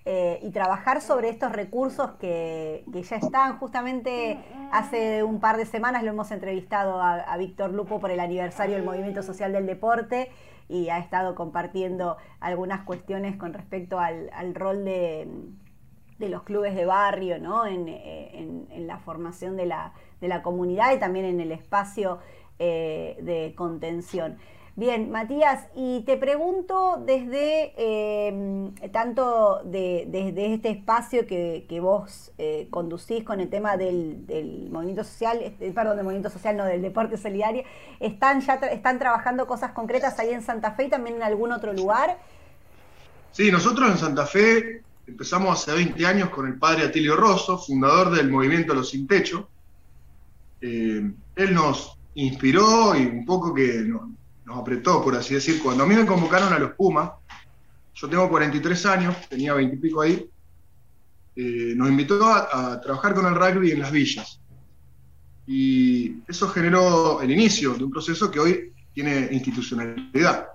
eh, 0.06 0.40
y 0.42 0.50
trabajar 0.50 1.02
sobre 1.02 1.30
estos 1.30 1.52
recursos 1.52 2.12
que, 2.20 2.84
ya 2.88 3.18
están. 3.18 3.60
Justamente 3.60 4.40
hace 4.72 5.24
un 5.24 5.40
par 5.40 5.58
de 5.58 5.66
semanas 5.66 6.04
lo 6.04 6.10
hemos 6.10 6.32
entrevistado 6.32 7.02
a, 7.02 7.38
Víctor 7.38 7.72
Lupo 7.72 8.00
por 8.00 8.10
el 8.10 8.20
aniversario 8.20 8.76
del 8.76 8.86
Movimiento 8.86 9.22
Social 9.22 9.52
del 9.52 9.68
Deporte 9.68 10.32
y 10.70 10.90
ha 10.90 10.98
estado 10.98 11.36
compartiendo 11.36 12.18
algunas 12.40 12.84
cuestiones 12.84 13.36
con 13.36 13.54
respecto 13.54 14.00
al, 14.00 14.56
rol 14.56 14.86
de, 14.86 15.28
los 16.18 16.44
clubes 16.44 16.76
de 16.76 16.86
barrio 16.86 17.40
¿no? 17.40 17.68
en, 17.68 17.88
en, 17.88 18.88
la 18.88 18.98
formación 18.98 19.56
de 19.56 19.68
la, 19.68 19.94
de 20.20 20.28
la 20.28 20.42
comunidad 20.42 20.94
y 20.94 21.00
también 21.00 21.26
en 21.26 21.40
el 21.42 21.52
espacio 21.52 22.20
eh, 22.64 23.18
de 23.24 23.56
contención. 23.56 24.38
Bien, 24.76 25.10
Matías, 25.10 25.66
y 25.76 26.02
te 26.06 26.16
pregunto 26.16 27.02
desde 27.04 27.74
em, 28.28 28.72
tanto 28.92 29.64
desde 29.66 30.54
este 30.54 30.70
espacio 30.70 31.26
que, 31.26 31.80
vos 31.82 32.32
eh, 32.38 32.68
conducís 32.70 33.24
con 33.24 33.40
el 33.40 33.50
tema 33.50 33.78
del, 33.78 34.70
movimiento 34.72 35.04
social, 35.04 35.40
perdón, 35.74 35.98
del 35.98 36.06
movimiento 36.06 36.30
social, 36.30 36.56
no, 36.56 36.66
del 36.66 36.84
deporte 36.84 37.18
solidario, 37.18 37.64
¿están 38.00 38.42
ya 38.42 38.54
están 38.54 39.00
trabajando 39.00 39.48
cosas 39.48 39.72
concretas 39.72 40.20
ahí 40.20 40.30
en 40.30 40.44
Santa 40.44 40.74
Fe 40.74 40.86
y 40.86 40.90
también 40.90 41.16
en 41.16 41.24
algún 41.24 41.52
otro 41.52 41.74
lugar? 41.74 42.20
Sí, 43.32 43.52
nosotros 43.52 43.90
en 43.90 43.98
Santa 43.98 44.28
Fe 44.28 44.84
empezamos 45.08 45.60
hace 45.60 45.76
20 45.76 46.06
años 46.06 46.30
con 46.30 46.46
el 46.46 46.60
padre 46.60 46.84
Atilio 46.84 47.16
Rosso, 47.16 47.58
fundador 47.58 48.12
del 48.12 48.30
movimiento 48.30 48.76
Los 48.76 48.92
Sin 48.92 49.08
Techo. 49.08 49.50
Eh, 50.62 51.12
él 51.36 51.54
nos, 51.54 51.98
inspiró 52.16 52.96
y 52.96 53.06
un 53.06 53.26
poco 53.26 53.54
que 53.54 53.84
nos, 53.84 54.58
apretó, 54.58 55.02
por 55.02 55.16
así 55.16 55.34
decir. 55.34 55.62
Cuando 55.62 55.84
a 55.84 55.88
mí 55.88 55.96
me 55.96 56.06
convocaron 56.06 56.52
a 56.52 56.60
los 56.60 56.72
Pumas, 56.74 57.12
yo 57.94 58.10
tengo 58.10 58.30
43 58.30 58.86
años, 58.86 59.16
tenía 59.30 59.54
20 59.54 59.76
y 59.76 59.80
pico 59.80 60.02
ahí, 60.02 60.30
eh, 61.36 61.74
nos 61.76 61.90
invitó 61.90 62.26
a, 62.26 62.80
trabajar 62.82 63.14
con 63.14 63.26
el 63.26 63.36
rugby 63.36 63.72
en 63.72 63.80
las 63.80 63.92
villas. 63.92 64.42
Y 65.48 66.22
eso 66.28 66.50
generó 66.50 67.22
el 67.22 67.32
inicio 67.32 67.74
de 67.74 67.84
un 67.84 67.92
proceso 67.92 68.30
que 68.30 68.40
hoy 68.40 68.74
tiene 68.94 69.30
institucionalidad. 69.32 70.48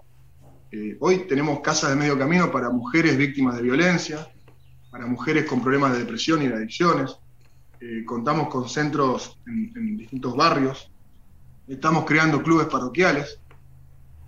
Eh, 0.71 0.97
hoy 1.01 1.27
tenemos 1.27 1.61
casas 1.61 1.91
de 1.91 1.97
medio 1.97 2.19
camino 2.19 2.51
para 2.51 2.71
mujeres 2.71 3.17
víctimas 3.17 3.57
de 3.57 3.63
violencia, 3.63 4.29
para 4.91 5.07
mujeres 5.07 5.47
con 5.47 5.63
problemas 5.63 5.93
de 5.93 6.01
depresión 6.01 6.43
y 6.43 6.49
de 6.49 6.55
adicciones. 6.55 7.17
Eh, 7.81 8.05
contamos 8.05 8.49
con 8.49 8.69
centros 8.69 9.39
en 9.47 9.97
distintos 9.97 10.35
barrios 10.37 10.91
Estamos 11.69 12.05
creando 12.05 12.43
clubes 12.43 12.69
parroquiales, 12.69 13.41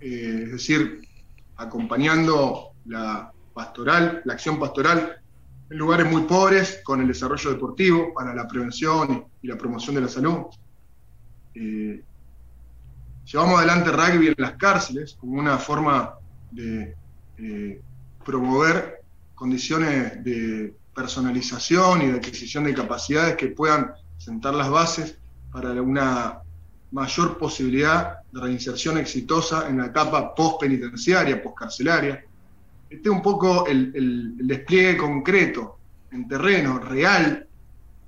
eh, 0.01 0.41
es 0.43 0.51
decir, 0.51 1.07
acompañando 1.55 2.71
la 2.85 3.31
pastoral, 3.53 4.21
la 4.25 4.33
acción 4.33 4.59
pastoral 4.59 5.21
en 5.69 5.77
lugares 5.77 6.09
muy 6.09 6.23
pobres 6.23 6.81
con 6.83 6.99
el 7.01 7.07
desarrollo 7.07 7.51
deportivo 7.51 8.13
para 8.13 8.33
la 8.33 8.47
prevención 8.47 9.25
y 9.41 9.47
la 9.47 9.57
promoción 9.57 9.95
de 9.95 10.01
la 10.01 10.07
salud. 10.09 10.47
Eh, 11.53 12.03
llevamos 13.25 13.59
adelante 13.59 13.91
rugby 13.91 14.27
en 14.27 14.35
las 14.37 14.53
cárceles 14.53 15.15
como 15.19 15.39
una 15.39 15.57
forma 15.57 16.15
de 16.51 16.95
eh, 17.37 17.81
promover 18.25 19.01
condiciones 19.35 20.23
de 20.23 20.73
personalización 20.93 22.01
y 22.01 22.07
de 22.07 22.17
adquisición 22.17 22.65
de 22.65 22.73
capacidades 22.73 23.37
que 23.37 23.47
puedan 23.47 23.93
sentar 24.17 24.53
las 24.53 24.69
bases 24.69 25.17
para 25.51 25.69
una 25.81 26.41
mayor 26.91 27.37
posibilidad 27.37 28.19
de 28.31 28.41
reinserción 28.41 28.97
exitosa 28.97 29.67
en 29.69 29.77
la 29.77 29.87
etapa 29.87 30.33
post-penitenciaria, 30.33 31.41
post-carcelaria. 31.41 32.23
Este 32.89 33.09
es 33.09 33.15
un 33.15 33.21
poco 33.21 33.67
el, 33.67 34.35
despliegue 34.37 34.97
concreto, 34.97 35.77
en 36.11 36.27
terreno, 36.27 36.79
real, 36.79 37.45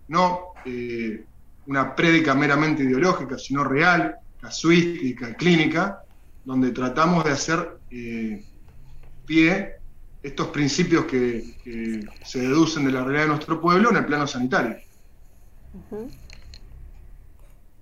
no 0.07 0.53
eh, 0.65 1.23
una 1.67 1.95
prédica 1.95 2.33
meramente 2.33 2.83
ideológica, 2.83 3.37
sino 3.37 3.63
real, 3.63 4.15
casuística, 4.41 5.35
clínica, 5.35 6.01
donde 6.43 6.71
tratamos 6.71 7.23
de 7.23 7.31
hacer 7.31 7.77
eh, 7.91 8.43
pie 9.25 9.75
estos 10.23 10.47
principios 10.47 11.05
que, 11.05 11.55
se 12.23 12.39
deducen 12.39 12.85
de 12.85 12.91
la 12.91 13.03
realidad 13.03 13.23
de 13.23 13.29
nuestro 13.29 13.61
pueblo 13.61 13.89
en 13.91 13.97
el 13.97 14.05
plano 14.05 14.27
sanitario. 14.27 14.77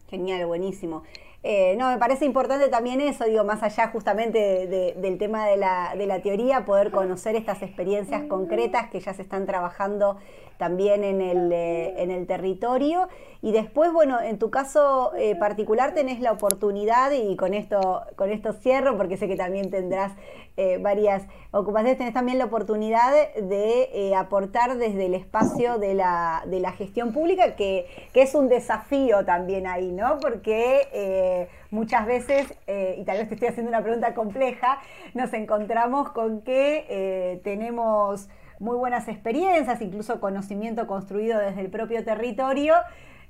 Genial, 0.10 0.46
buenísimo. 0.48 1.04
Eh, 1.44 1.76
no, 1.78 1.90
me 1.90 1.98
parece 1.98 2.26
importante 2.26 2.68
también 2.68 3.00
eso, 3.00 3.24
digo, 3.26 3.44
más 3.46 3.64
allá 3.64 3.88
justamente 3.90 4.68
del 4.98 5.18
tema 5.18 5.46
de 5.46 5.56
la, 5.56 5.94
de 5.98 6.06
la 6.06 6.22
teoría, 6.22 6.66
poder 6.66 6.92
conocer 6.92 7.36
estas 7.36 7.62
experiencias 7.62 8.24
concretas 8.24 8.90
que 8.90 9.00
ya 9.00 9.14
se 9.14 9.22
están 9.22 9.46
trabajando 9.46 10.18
también 10.58 11.06
en 11.06 11.22
el, 11.22 11.52
eh, 11.54 11.94
en 12.02 12.12
el 12.12 12.28
territorio. 12.28 13.08
Y 13.42 13.54
después, 13.54 13.94
bueno, 13.94 14.20
en 14.20 14.38
tu 14.38 14.50
caso 14.50 15.14
eh, 15.16 15.34
particular 15.36 15.94
tenés 15.94 16.20
la 16.20 16.34
oportunidad, 16.34 17.12
y 17.12 17.38
con 17.38 17.54
esto, 17.54 18.04
con 18.18 18.32
esto 18.32 18.52
cierro, 18.52 18.98
porque 18.98 19.16
sé 19.16 19.30
que 19.30 19.38
también 19.38 19.70
tendrás 19.70 20.12
eh, 20.58 20.78
varias 20.78 21.24
ocupaciones, 21.52 21.98
tenés 21.98 22.14
también 22.14 22.38
la 22.38 22.46
oportunidad 22.46 23.14
de 23.36 24.14
aportar 24.18 24.78
desde 24.78 25.06
el 25.06 25.14
espacio 25.14 25.78
de 25.78 25.94
la, 25.94 26.44
de 26.48 26.60
la 26.60 26.74
gestión 26.74 27.14
pública, 27.14 27.56
que, 27.56 27.86
que, 28.14 28.24
es 28.24 28.36
un 28.36 28.50
desafío 28.50 29.24
también 29.24 29.68
ahí, 29.68 29.94
¿no? 29.94 30.18
Porque 30.20 31.48
muchas 31.72 32.06
veces, 32.06 32.54
y 32.68 33.04
tal 33.06 33.20
vez 33.20 33.30
te 33.30 33.36
estoy 33.36 33.48
haciendo 33.48 33.70
una 33.70 33.82
pregunta 33.82 34.14
compleja, 34.14 34.80
nos 35.14 35.32
encontramos 35.32 36.10
con 36.10 36.42
que 36.42 37.40
tenemos 37.46 38.28
muy 38.60 38.76
buenas 38.76 39.08
experiencias, 39.08 39.82
incluso 39.82 40.20
conocimiento 40.20 40.88
construido 40.88 41.40
desde 41.40 41.62
el 41.62 41.70
propio 41.70 42.04
territorio 42.04 42.76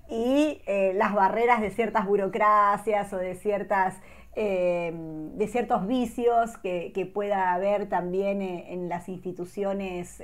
y 0.10 0.62
eh, 0.66 0.94
las 0.96 1.14
barreras 1.14 1.62
de 1.62 1.72
ciertas 1.72 2.06
burocracias 2.06 3.12
o 3.14 3.18
de 3.18 3.36
ciertas 3.36 3.96
eh, 4.36 4.94
de 4.94 5.48
ciertos 5.48 5.88
vicios 5.88 6.58
que, 6.62 7.12
pueda 7.14 7.54
haber 7.54 7.90
también 7.90 8.42
eh, 8.42 8.74
en, 8.74 8.88
las 8.88 9.10
instituciones 9.10 10.22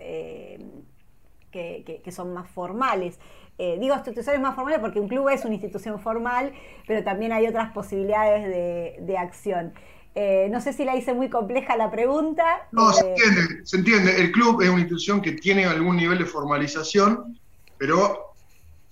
que, 1.52 2.12
son 2.12 2.34
más 2.34 2.50
formales. 2.50 3.20
digo 3.58 3.96
instituciones 3.96 4.42
más 4.42 4.56
formales 4.56 4.80
porque 4.80 5.00
un 5.00 5.08
club 5.08 5.30
es 5.30 5.44
una 5.44 5.56
institución 5.56 6.00
formal, 6.00 6.54
pero 6.88 7.04
también 7.04 7.32
hay 7.32 7.48
otras 7.48 7.72
posibilidades 7.74 8.46
de, 8.46 8.98
de 9.02 9.18
acción. 9.18 9.74
Eh, 10.18 10.48
no 10.50 10.62
sé 10.62 10.72
si 10.72 10.86
la 10.86 10.96
hice 10.96 11.14
muy 11.14 11.30
compleja 11.30 11.76
la 11.76 11.92
pregunta. 11.92 12.70
No, 12.72 12.94
se 12.94 13.10
entiende, 13.10 13.66
se 13.66 13.78
entiende. 13.78 14.22
El 14.22 14.32
club 14.32 14.62
es 14.62 14.70
una 14.70 14.80
institución 14.80 15.22
que 15.22 15.34
tiene 15.34 15.66
algún 15.66 15.98
nivel 15.98 16.18
de 16.18 16.26
formalización, 16.26 17.38
pero 17.78 18.34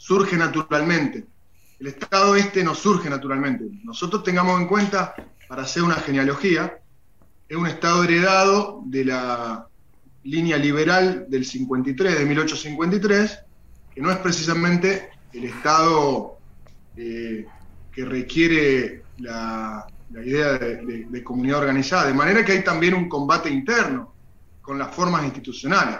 surge 0.03 0.35
naturalmente. 0.35 1.23
El 1.79 1.87
Estado 1.87 2.35
este 2.35 2.61
no 2.61 2.75
surge 2.75 3.09
naturalmente. 3.09 3.63
Nosotros 3.85 4.21
tengamos 4.21 4.59
en 4.59 4.67
cuenta, 4.67 5.15
para 5.47 5.61
hacer 5.61 5.81
una 5.81 5.95
genealogía, 5.95 6.77
es 7.47 7.55
un 7.55 7.67
Estado 7.67 8.03
heredado 8.03 8.81
de 8.85 9.05
la 9.05 9.65
línea 10.23 10.57
liberal 10.57 11.25
del 11.29 11.45
53, 11.45 12.19
de 12.19 12.25
1853, 12.25 13.39
que 13.95 14.01
no 14.01 14.11
es 14.11 14.17
precisamente 14.17 15.09
el 15.31 15.45
Estado 15.45 16.37
eh, 16.97 17.45
que 17.93 18.03
requiere 18.03 19.03
la, 19.19 19.87
la 20.11 20.21
idea 20.21 20.57
de, 20.57 21.23
comunidad 21.23 21.59
organizada, 21.59 22.07
de 22.07 22.13
manera 22.13 22.43
que 22.43 22.51
hay 22.51 22.63
también 22.63 22.93
un 22.93 23.07
combate 23.07 23.49
interno 23.49 24.13
con 24.61 24.77
las 24.77 24.93
formas 24.93 25.23
institucionales. 25.23 25.99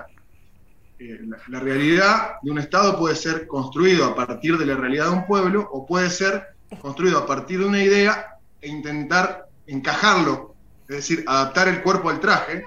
Eh, 1.00 1.20
la, 1.48 1.60
realidad 1.60 2.36
de 2.42 2.52
un 2.52 2.60
Estado 2.60 2.98
puede 2.98 3.16
ser 3.16 3.48
construido 3.48 4.06
a 4.06 4.16
partir 4.16 4.58
de 4.58 4.66
la 4.66 4.76
realidad 4.76 5.06
de 5.06 5.12
un 5.12 5.26
pueblo 5.26 5.68
o 5.72 5.86
puede 5.86 6.10
ser 6.10 6.56
construido 6.80 7.18
a 7.18 7.26
partir 7.26 7.60
de 7.60 7.66
una 7.66 7.82
idea 7.84 8.38
e 8.62 8.70
intentar 8.70 9.48
encajarlo, 9.68 10.56
es 10.88 10.96
decir, 10.98 11.24
adaptar 11.28 11.68
el 11.68 11.82
cuerpo 11.82 12.10
al 12.10 12.20
traje. 12.20 12.66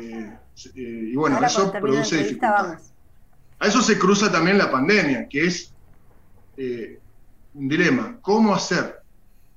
Eh, 0.00 0.38
eh, 0.56 0.70
y 0.74 1.16
bueno, 1.16 1.44
eso 1.44 1.72
produce 1.72 2.18
dificultades. 2.18 2.92
A 3.58 3.66
eso 3.66 3.82
se 3.82 3.98
cruza 3.98 4.30
también 4.30 4.58
la 4.58 4.70
pandemia, 4.70 5.28
que 5.28 5.46
es 5.46 5.72
un 7.54 7.68
dilema. 7.68 8.18
¿Cómo 8.22 8.54
hacer 8.54 9.02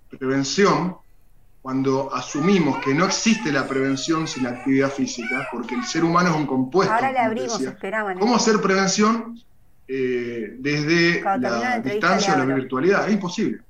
prevención 0.09 0.97
cuando 1.65 2.13
asumimos 2.13 2.77
que 2.77 2.93
no 2.93 3.05
existe 3.05 3.51
la 3.51 3.67
prevención 3.67 4.27
sin 4.27 4.43
la 4.43 4.51
actividad 4.51 4.91
física, 4.91 5.47
porque 5.51 5.73
el 5.73 5.83
ser 5.83 6.03
humano 6.03 6.29
es 6.29 6.35
un 6.35 6.45
compuesto. 6.45 6.93
Ahora 6.93 7.11
le 7.11 7.17
abrimos, 7.17 7.59
esperaban. 7.59 8.19
¿Cómo 8.19 8.35
hacer 8.35 8.61
prevención 8.61 9.41
eh, 9.87 10.57
desde 10.59 11.23
la 11.23 11.79
distancia 11.79 12.35
o 12.35 12.37
la 12.37 12.45
virtualidad? 12.53 13.07
Es 13.07 13.13
imposible. 13.15 13.61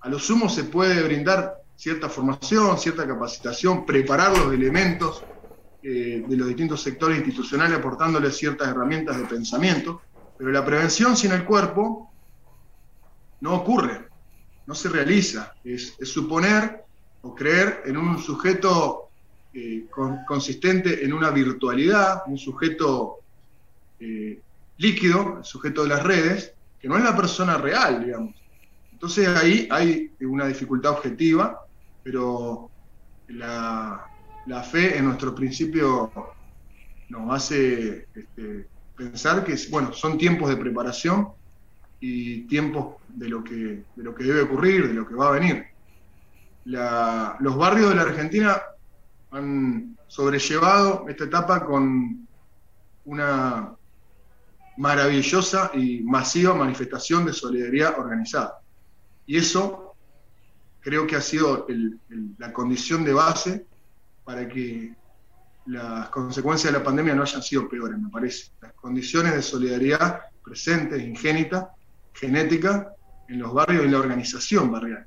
A 0.00 0.08
lo 0.08 0.18
sumo 0.18 0.48
se 0.48 0.64
puede 0.64 1.02
brindar 1.02 1.56
cierta 1.76 2.08
formación, 2.08 2.78
cierta 2.78 3.06
capacitación, 3.06 3.84
preparar 3.84 4.38
los 4.38 4.54
elementos 4.54 5.22
eh, 5.82 6.24
de 6.26 6.36
los 6.38 6.48
distintos 6.48 6.80
sectores 6.80 7.18
institucionales 7.18 7.80
aportándoles 7.80 8.34
ciertas 8.34 8.66
herramientas 8.68 9.18
de 9.18 9.24
pensamiento, 9.24 10.00
pero 10.38 10.50
la 10.50 10.64
prevención 10.64 11.14
sin 11.18 11.32
el 11.32 11.44
cuerpo 11.44 12.10
no 13.42 13.56
ocurre, 13.56 14.08
no 14.64 14.74
se 14.74 14.88
realiza. 14.88 15.52
es 15.62 15.98
suponer 16.02 16.88
o 17.22 17.34
creer 17.34 17.82
en 17.86 17.96
un 17.96 18.18
sujeto 18.18 19.10
eh, 19.52 19.86
consistente 20.26 21.04
en 21.04 21.12
una 21.12 21.30
virtualidad, 21.30 22.22
un 22.26 22.38
sujeto 22.38 23.18
eh, 23.98 24.40
líquido, 24.78 25.38
el 25.38 25.44
sujeto 25.44 25.82
de 25.82 25.88
las 25.88 26.02
redes, 26.02 26.54
que 26.80 26.88
no 26.88 26.96
es 26.96 27.04
la 27.04 27.16
persona 27.16 27.58
real, 27.58 28.04
digamos. 28.04 28.34
Entonces 28.92 29.28
ahí 29.28 29.68
hay 29.70 30.12
una 30.20 30.46
dificultad 30.46 30.92
objetiva, 30.92 31.60
pero 32.02 32.70
la, 33.28 34.06
fe 34.70 34.96
en 34.96 35.06
nuestro 35.06 35.34
principio 35.34 36.12
nos 37.08 37.34
hace 37.34 38.06
este, 38.14 38.66
pensar 38.96 39.44
que 39.44 39.56
bueno, 39.70 39.92
son 39.92 40.16
tiempos 40.16 40.48
de 40.48 40.56
preparación 40.56 41.28
y 41.98 42.42
tiempos 42.42 42.96
de 43.08 43.28
lo, 43.28 43.42
que, 43.42 43.82
de 43.96 44.02
lo 44.04 44.14
que 44.14 44.24
debe 44.24 44.42
ocurrir, 44.42 44.88
de 44.88 44.94
lo 44.94 45.06
que 45.06 45.14
va 45.14 45.28
a 45.28 45.32
venir 45.32 45.69
los 46.64 47.56
barrios 47.56 47.90
de 47.90 47.94
la 47.94 48.02
Argentina 48.02 48.60
han 49.30 49.96
sobrellevado 50.06 51.06
esta 51.08 51.24
etapa 51.24 51.64
con 51.64 52.26
una 53.04 53.72
maravillosa 54.76 55.70
y 55.74 56.00
masiva 56.02 56.54
manifestación 56.54 57.24
de 57.24 57.32
solidaridad 57.32 57.98
organizada. 57.98 58.60
Y 59.26 59.38
eso 59.38 59.94
creo 60.80 61.06
que 61.06 61.16
ha 61.16 61.20
sido 61.20 61.66
la 62.38 62.52
condición 62.52 63.04
de 63.04 63.12
base 63.12 63.66
para 64.24 64.48
que 64.48 64.94
las 65.66 66.08
consecuencias 66.08 66.72
de 66.72 66.78
la 66.78 66.84
pandemia 66.84 67.14
no 67.14 67.22
hayan 67.22 67.42
sido 67.42 67.68
peores, 67.68 67.98
me 67.98 68.08
parece. 68.08 68.50
Las 68.60 68.72
condiciones 68.72 69.34
de 69.34 69.42
solidaridad 69.42 70.20
presentes, 70.42 71.02
ingénitas, 71.02 71.66
genética, 72.14 72.92
en 73.28 73.38
los 73.38 73.52
barrios 73.52 73.84
y 73.84 73.88
la 73.88 73.98
organización 73.98 74.72
barrial 74.72 75.06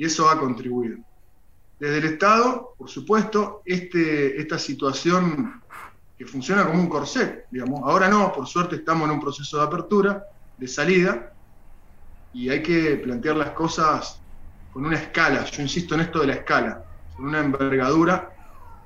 y 0.00 0.06
eso 0.06 0.30
ha 0.30 0.40
contribuido. 0.40 0.96
Desde 1.78 1.98
el 1.98 2.04
Estado, 2.04 2.74
por 2.78 2.88
supuesto, 2.88 3.60
este, 3.66 4.40
esta 4.40 4.58
situación 4.58 5.60
que 6.16 6.24
funciona 6.24 6.64
como 6.64 6.80
un 6.80 6.88
corset, 6.88 7.44
digamos, 7.50 7.82
ahora 7.84 8.08
no, 8.08 8.32
por 8.32 8.46
suerte 8.46 8.76
estamos 8.76 9.06
en 9.06 9.16
un 9.16 9.20
proceso 9.20 9.58
de 9.58 9.64
apertura, 9.64 10.24
de 10.56 10.66
salida, 10.66 11.34
y 12.32 12.48
hay 12.48 12.62
que 12.62 12.96
plantear 12.96 13.36
las 13.36 13.50
cosas 13.50 14.22
con 14.72 14.86
una 14.86 14.96
escala, 14.96 15.44
yo 15.44 15.60
insisto 15.60 15.94
en 15.94 16.00
esto 16.00 16.20
de 16.20 16.28
la 16.28 16.34
escala, 16.34 16.82
con 17.14 17.26
una 17.26 17.40
envergadura 17.40 18.32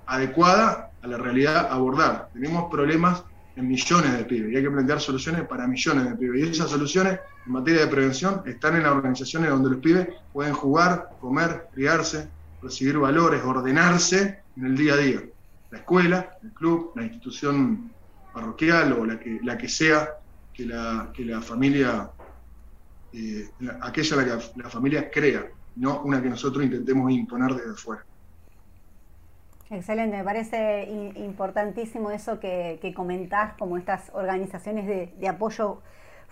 adecuada 0.07 0.90
a 1.00 1.07
la 1.07 1.16
realidad 1.16 1.68
abordar. 1.70 2.29
Tenemos 2.33 2.68
problemas 2.68 3.22
en 3.55 3.68
millones 3.68 4.18
de 4.18 4.24
pibes 4.24 4.53
y 4.53 4.57
hay 4.57 4.64
que 4.64 4.70
plantear 4.70 5.00
soluciones 5.00 5.46
para 5.46 5.68
millones 5.68 6.11
de 6.11 6.16
pibes. 6.16 6.40
Y 6.40 6.50
esas 6.50 6.70
soluciones 6.70 7.20
en 7.46 7.52
materia 7.52 7.83
de 7.83 7.87
prevención 7.88 8.42
están 8.46 8.76
en 8.76 8.85
las 8.85 8.92
organizaciones 8.92 9.50
donde 9.50 9.70
los 9.70 9.78
pibes 9.80 10.09
pueden 10.33 10.54
jugar, 10.54 11.11
comer, 11.20 11.68
criarse, 11.72 12.28
recibir 12.62 12.98
valores, 12.98 13.42
ordenarse 13.44 14.40
en 14.57 14.66
el 14.66 14.76
día 14.76 14.94
a 14.94 14.96
día. 14.96 15.20
La 15.70 15.78
escuela, 15.78 16.37
el 16.42 16.52
club, 16.52 16.92
la 16.94 17.02
institución 17.02 17.90
parroquial 18.33 18.92
o 18.92 19.04
la 19.04 19.18
que, 19.18 19.40
la 19.42 19.59
que 19.59 19.68
sea 19.68 20.09
que 20.52 20.66
la, 20.66 21.11
que 21.12 21.24
la 21.24 21.40
familia, 21.40 22.11
eh, 23.12 23.48
aquella 23.83 24.16
la 24.16 24.24
que 24.24 24.62
la 24.62 24.70
familia 24.70 25.11
crea, 25.11 25.46
no 25.76 26.00
una 26.02 26.22
que 26.22 26.28
nosotros 26.28 26.64
intentemos 26.64 27.11
imponer 27.11 27.54
desde 27.54 27.74
fuera. 27.74 28.04
Excelente, 29.70 30.16
me 30.16 30.24
parece 30.24 30.85
importantísimo 31.16 32.11
eso 32.11 32.38
que, 32.38 32.92
comentás, 32.94 33.54
como 33.59 33.76
estas 33.76 34.11
organizaciones 34.12 34.87
de, 34.87 35.28
apoyo 35.28 35.80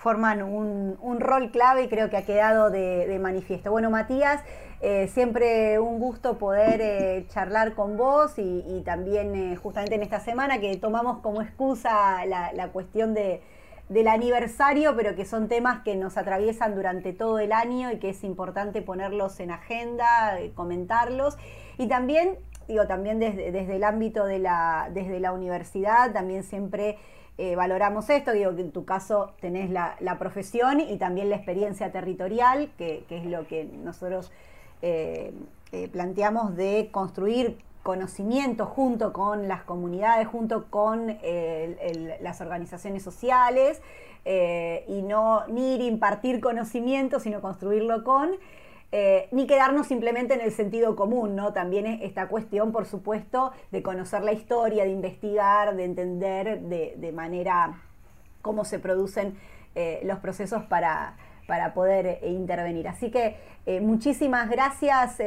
forman 0.03 0.43
un, 0.43 1.21
rol 1.21 1.53
clave 1.53 1.85
y 1.85 1.89
creo 1.89 2.11
que 2.11 2.17
ha 2.17 2.25
quedado 2.25 2.71
de, 2.71 3.19
manifiesto. 3.21 3.71
Bueno, 3.71 3.89
Matías, 3.89 4.43
eh, 4.81 5.07
siempre 5.07 5.79
un 5.79 6.01
gusto 6.01 6.39
poder 6.39 6.81
eh, 6.83 7.27
charlar 7.29 7.75
con 7.75 7.97
vos 7.97 8.33
y, 8.37 8.83
también 8.85 9.35
eh, 9.37 9.55
justamente 9.55 9.95
en 9.95 10.03
esta 10.03 10.19
semana 10.19 10.59
que 10.59 10.77
tomamos 10.77 11.19
como 11.21 11.41
excusa 11.41 12.27
la, 12.27 12.69
cuestión 12.73 13.15
del 13.15 14.09
aniversario, 14.09 14.97
pero 14.97 15.15
que 15.15 15.25
son 15.25 15.47
temas 15.47 15.85
que 15.85 15.95
nos 15.95 16.17
atraviesan 16.17 16.75
durante 16.75 17.13
todo 17.13 17.39
el 17.39 17.53
año 17.53 17.93
y 17.93 17.99
que 17.99 18.11
es 18.11 18.25
importante 18.25 18.83
ponerlos 18.83 19.39
en 19.39 19.53
agenda, 19.53 20.37
comentarlos. 20.57 21.39
Y 21.79 21.87
también 21.87 22.39
digo, 22.67 22.89
también 22.89 23.21
desde, 23.21 23.53
desde 23.53 23.77
el 23.77 23.85
ámbito 23.85 24.25
de 24.25 24.41
la, 24.41 24.89
desde 24.93 25.21
la 25.21 25.33
universidad, 25.33 26.13
también 26.13 26.43
siempre 26.43 26.99
eh, 27.39 27.57
valoramos 27.57 28.11
esto, 28.11 28.33
digo 28.33 28.55
que 28.55 28.61
en 28.61 28.73
tu 28.73 28.85
caso 28.85 29.33
tenés 29.41 29.71
la, 29.71 29.97
profesión 30.19 30.81
y 30.81 30.97
también 30.99 31.31
la 31.31 31.37
experiencia 31.37 31.91
territorial, 31.91 32.71
que, 32.77 33.05
es 33.09 33.25
lo 33.25 33.47
que 33.47 33.65
nosotros 33.65 34.31
eh, 34.83 35.33
eh, 35.73 35.89
planteamos 35.89 36.57
de 36.57 36.91
construir 36.93 37.59
conocimiento 37.83 38.67
junto 38.67 39.13
con 39.13 39.49
las 39.49 39.63
comunidades, 39.63 40.29
junto 40.29 40.71
con 40.71 41.19
las 42.21 42.41
organizaciones 42.41 43.03
sociales, 43.03 43.83
y 44.25 45.03
no 45.03 45.45
ni 45.49 45.75
ir 45.75 45.81
impartir 45.81 46.41
conocimiento, 46.41 47.19
sino 47.19 47.41
construirlo 47.41 48.05
con. 48.05 48.37
Eh, 48.95 49.27
ni 49.31 49.47
quedarnos 49.47 49.87
simplemente 49.87 50.35
en 50.35 50.43
el 50.43 50.53
sentido 50.53 50.95
común, 50.97 51.35
¿no? 51.35 51.55
También 51.55 51.87
esta 51.87 52.29
cuestión, 52.29 52.73
por 52.73 52.85
supuesto, 52.85 53.53
de 53.71 53.83
conocer 53.83 54.23
la 54.23 54.33
historia, 54.33 54.85
de 54.85 54.91
investigar, 54.91 55.75
de 55.75 55.85
entender 55.85 56.61
de, 56.61 57.13
manera 57.13 57.81
cómo 58.43 58.67
se 58.67 58.79
producen 58.79 59.35
eh, 59.75 60.03
los 60.05 60.19
procesos 60.19 60.65
para, 60.65 61.17
para 61.47 61.73
poder 61.73 62.05
eh, 62.07 62.31
intervenir. 62.33 62.87
Así 62.87 63.11
que 63.11 63.39
muchísimas 63.81 64.51
gracias 64.51 65.19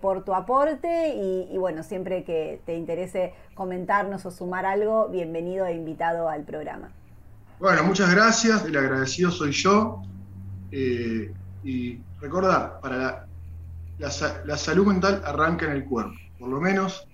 por 0.00 0.24
tu 0.24 0.34
aporte 0.34 1.14
y, 1.14 1.56
bueno, 1.56 1.84
siempre 1.84 2.24
que 2.24 2.60
te 2.66 2.74
interese 2.74 3.32
comentarnos 3.54 4.26
o 4.26 4.32
sumar 4.32 4.66
algo, 4.66 5.08
bienvenido 5.08 5.66
e 5.66 5.72
invitado 5.72 6.28
al 6.28 6.42
programa. 6.42 6.90
Bueno, 7.60 7.84
muchas 7.84 8.12
gracias, 8.12 8.64
el 8.64 8.76
agradecido 8.76 9.30
soy 9.30 9.52
yo 9.52 10.02
y 11.66 12.00
recordar, 12.20 12.78
para 12.80 13.26
la, 13.98 14.56
salud 14.56 14.86
mental 14.86 15.20
arranca 15.24 15.66
en 15.66 15.72
el 15.72 15.84
cuerpo, 15.84 16.14
por 16.38 16.48
lo 16.48 16.60
menos 16.60 17.08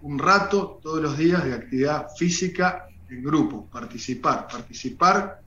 un 0.00 0.18
rato 0.18 0.78
todos 0.80 1.02
los 1.02 1.18
días 1.18 1.44
de 1.44 1.54
actividad 1.54 2.06
física 2.16 2.86
en 3.10 3.22
grupo, 3.22 3.66
participar, 3.66 4.46
participar 4.46 5.40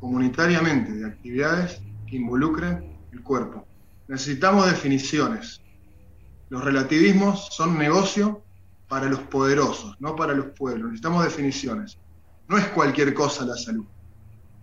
comunitariamente 0.00 0.92
de 0.92 1.06
actividades 1.06 1.80
que 2.08 2.16
involucren 2.16 2.96
el 3.12 3.22
cuerpo. 3.22 3.64
Necesitamos 4.08 4.66
definiciones. 4.66 5.60
Los 6.48 6.64
relativismos 6.64 7.48
son 7.52 7.78
negocio 7.78 8.42
para 8.88 9.06
los 9.06 9.20
poderosos, 9.20 9.96
no 10.00 10.16
para 10.16 10.34
los 10.34 10.46
pueblos. 10.46 10.86
Necesitamos 10.90 11.24
definiciones. 11.24 11.96
No 12.48 12.58
es 12.58 12.66
cualquier 12.68 13.14
cosa 13.14 13.44
la 13.44 13.56
salud. 13.56 13.86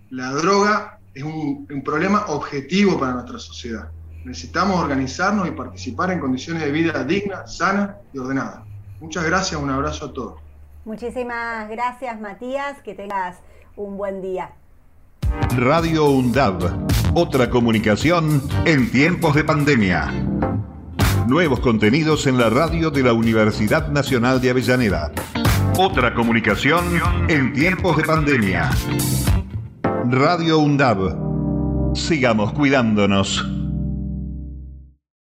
La 0.09 0.31
droga 0.31 0.99
es 1.13 1.23
un, 1.23 1.67
problema 1.83 2.25
objetivo 2.27 2.99
para 2.99 3.13
nuestra 3.13 3.39
sociedad. 3.39 3.89
Necesitamos 4.25 4.79
organizarnos 4.79 5.47
y 5.47 5.51
participar 5.51 6.11
en 6.11 6.19
condiciones 6.19 6.63
de 6.63 6.71
vida 6.71 7.03
dignas, 7.03 7.57
sanas 7.57 7.91
y 8.13 8.19
ordenadas. 8.19 8.61
Muchas 8.99 9.25
gracias, 9.25 9.61
un 9.61 9.69
abrazo 9.69 10.05
a 10.05 10.13
todos. 10.13 10.35
Muchísimas 10.85 11.69
gracias 11.69 12.19
Matías, 12.19 12.81
que 12.83 12.93
tengas 12.93 13.37
un 13.75 13.97
buen 13.97 14.21
día. 14.21 14.51
Radio 15.55 16.05
UNDAV, 16.09 16.87
otra 17.13 17.49
comunicación 17.49 18.41
en 18.65 18.91
tiempos 18.91 19.35
de 19.35 19.43
pandemia. 19.43 20.11
Nuevos 21.27 21.59
contenidos 21.61 22.27
en 22.27 22.37
la 22.37 22.49
radio 22.49 22.91
de 22.91 23.03
la 23.03 23.13
Universidad 23.13 23.87
Nacional 23.87 24.41
de 24.41 24.49
Avellaneda 24.49 25.11
Otra 25.77 26.13
comunicación 26.13 26.83
en 27.29 27.53
tiempos 27.53 27.95
de 27.97 28.03
pandemia. 28.03 28.69
Radio 30.09 30.59
UNDAB. 30.59 31.95
Sigamos 31.95 32.51
cuidándonos. 32.51 33.62